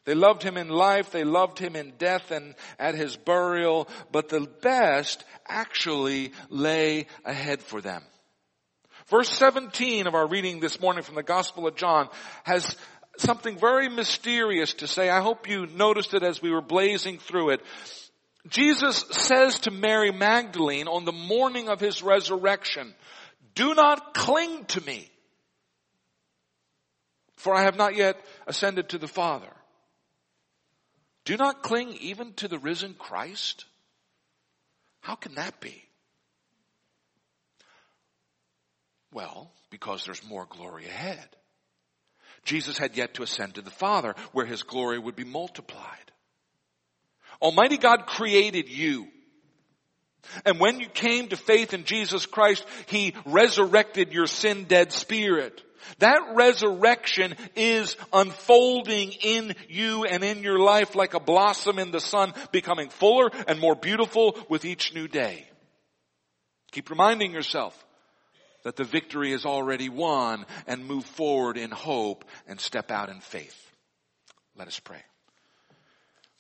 They 0.06 0.16
loved 0.16 0.44
him 0.44 0.58
in 0.58 0.68
life, 0.68 1.12
they 1.12 1.24
loved 1.24 1.60
him 1.60 1.76
in 1.76 1.94
death 1.98 2.32
and 2.32 2.56
at 2.78 2.96
his 2.96 3.16
burial, 3.16 3.88
but 4.12 4.28
the 4.28 4.48
best 4.62 5.24
actually 5.48 6.34
lay 6.50 7.08
ahead 7.24 7.62
for 7.62 7.80
them. 7.80 8.04
Verse 9.08 9.30
17 9.30 10.08
of 10.08 10.16
our 10.16 10.28
reading 10.28 10.60
this 10.60 10.80
morning 10.80 11.04
from 11.04 11.16
the 11.16 11.24
Gospel 11.24 11.68
of 11.68 11.76
John 11.76 12.10
has 12.44 12.76
something 13.18 13.58
very 13.58 13.90
mysterious 13.90 14.74
to 14.76 14.88
say. 14.88 15.10
I 15.10 15.22
hope 15.22 15.50
you 15.50 15.68
noticed 15.68 16.14
it 16.14 16.24
as 16.24 16.42
we 16.42 16.52
were 16.52 16.62
blazing 16.62 17.18
through 17.20 17.52
it. 17.52 17.62
Jesus 18.50 19.06
says 19.12 19.60
to 19.60 19.72
Mary 19.72 20.12
Magdalene 20.12 20.88
on 20.88 21.06
the 21.06 21.14
morning 21.14 21.70
of 21.70 21.80
his 21.80 22.04
resurrection, 22.04 22.94
do 23.56 23.74
not 23.74 24.14
cling 24.14 24.66
to 24.66 24.82
me, 24.82 25.10
for 27.36 27.56
I 27.56 27.64
have 27.64 27.78
not 27.78 27.96
yet 27.96 28.18
ascended 28.48 28.90
to 28.90 28.98
the 28.98 29.08
Father. 29.08 29.52
Do 31.26 31.38
not 31.38 31.64
cling 31.64 31.94
even 32.02 32.34
to 32.34 32.48
the 32.48 32.60
risen 32.60 32.96
Christ? 32.96 33.66
How 35.00 35.16
can 35.16 35.36
that 35.36 35.60
be? 35.62 35.84
Well, 39.14 39.52
because 39.70 40.06
there's 40.06 40.28
more 40.28 40.48
glory 40.50 40.86
ahead. 40.86 41.28
Jesus 42.44 42.78
had 42.78 42.98
yet 42.98 43.14
to 43.14 43.24
ascend 43.24 43.56
to 43.56 43.62
the 43.62 43.70
Father 43.70 44.16
where 44.34 44.46
his 44.46 44.64
glory 44.64 45.00
would 45.00 45.16
be 45.16 45.24
multiplied. 45.24 46.12
Almighty 47.42 47.78
God 47.78 48.06
created 48.06 48.70
you. 48.70 49.08
And 50.46 50.60
when 50.60 50.80
you 50.80 50.88
came 50.88 51.28
to 51.30 51.36
faith 51.36 51.74
in 51.74 51.84
Jesus 51.84 52.26
Christ, 52.26 52.66
He 52.88 53.14
resurrected 53.26 54.14
your 54.14 54.28
sin 54.28 54.66
dead 54.66 54.92
spirit. 54.92 55.62
That 56.00 56.34
resurrection 56.36 57.36
is 57.56 57.98
unfolding 58.12 59.12
in 59.12 59.56
you 59.68 60.06
and 60.06 60.24
in 60.24 60.42
your 60.42 60.60
life 60.60 60.96
like 60.96 61.14
a 61.14 61.20
blossom 61.20 61.78
in 61.78 61.92
the 61.92 62.00
sun, 62.00 62.34
becoming 62.52 62.90
fuller 62.90 63.30
and 63.48 63.60
more 63.60 63.76
beautiful 63.76 64.38
with 64.50 64.66
each 64.66 64.94
new 64.94 65.08
day. 65.08 65.46
Keep 66.72 66.90
reminding 66.90 67.34
yourself 67.34 67.78
that 68.64 68.78
the 68.78 68.86
victory 68.86 69.34
is 69.34 69.46
already 69.46 69.90
won 69.90 70.46
and 70.68 70.88
move 70.88 71.06
forward 71.06 71.58
in 71.58 71.70
hope 71.70 72.24
and 72.48 72.60
step 72.60 72.90
out 72.90 73.10
in 73.10 73.20
faith. 73.20 73.72
Let 74.56 74.68
us 74.68 74.80
pray. 74.80 75.04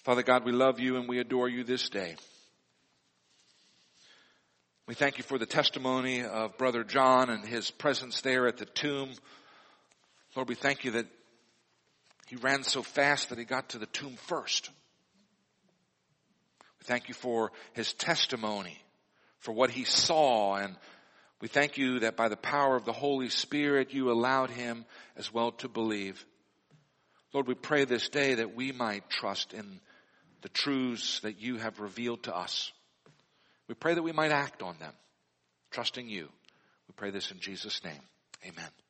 Father 0.03 0.21
God, 0.21 0.43
we 0.43 0.51
love 0.51 0.81
you 0.81 0.97
and 0.97 1.07
we 1.07 1.19
adore 1.19 1.47
you 1.47 1.63
this 1.63 1.87
day. 1.87 2.17
We 4.85 4.95
thank 4.95 5.17
you 5.17 5.23
for 5.23 5.37
the 5.37 5.45
testimony 5.45 6.23
of 6.23 6.57
Brother 6.57 6.83
John 6.83 7.29
and 7.29 7.45
his 7.45 7.71
presence 7.71 8.19
there 8.19 8.45
at 8.45 8.57
the 8.57 8.65
tomb. 8.65 9.11
Lord, 10.35 10.49
we 10.49 10.55
thank 10.55 10.83
you 10.83 10.91
that 10.91 11.05
he 12.27 12.35
ran 12.35 12.63
so 12.63 12.83
fast 12.83 13.29
that 13.29 13.37
he 13.37 13.45
got 13.45 13.69
to 13.69 13.77
the 13.77 13.85
tomb 13.85 14.17
first. 14.27 14.69
We 16.81 16.85
thank 16.85 17.07
you 17.07 17.13
for 17.13 17.53
his 17.71 17.93
testimony, 17.93 18.77
for 19.39 19.53
what 19.53 19.69
he 19.69 19.85
saw, 19.85 20.55
and 20.55 20.75
we 21.39 21.47
thank 21.47 21.77
you 21.77 21.99
that 21.99 22.17
by 22.17 22.27
the 22.27 22.35
power 22.35 22.75
of 22.75 22.83
the 22.83 22.91
Holy 22.91 23.29
Spirit 23.29 23.93
you 23.93 24.11
allowed 24.11 24.49
him 24.49 24.83
as 25.15 25.33
well 25.33 25.53
to 25.53 25.69
believe. 25.69 26.25
Lord, 27.31 27.47
we 27.47 27.55
pray 27.55 27.85
this 27.85 28.09
day 28.09 28.33
that 28.33 28.53
we 28.53 28.73
might 28.73 29.09
trust 29.09 29.53
in 29.53 29.79
the 30.43 30.49
truths 30.49 31.21
that 31.21 31.41
you 31.41 31.57
have 31.57 31.79
revealed 31.79 32.23
to 32.23 32.35
us. 32.35 32.71
We 33.67 33.75
pray 33.75 33.95
that 33.95 34.03
we 34.03 34.11
might 34.11 34.31
act 34.31 34.61
on 34.61 34.77
them, 34.77 34.93
trusting 35.71 36.07
you. 36.07 36.29
We 36.87 36.93
pray 36.95 37.09
this 37.09 37.31
in 37.31 37.39
Jesus' 37.39 37.83
name. 37.83 38.01
Amen. 38.45 38.82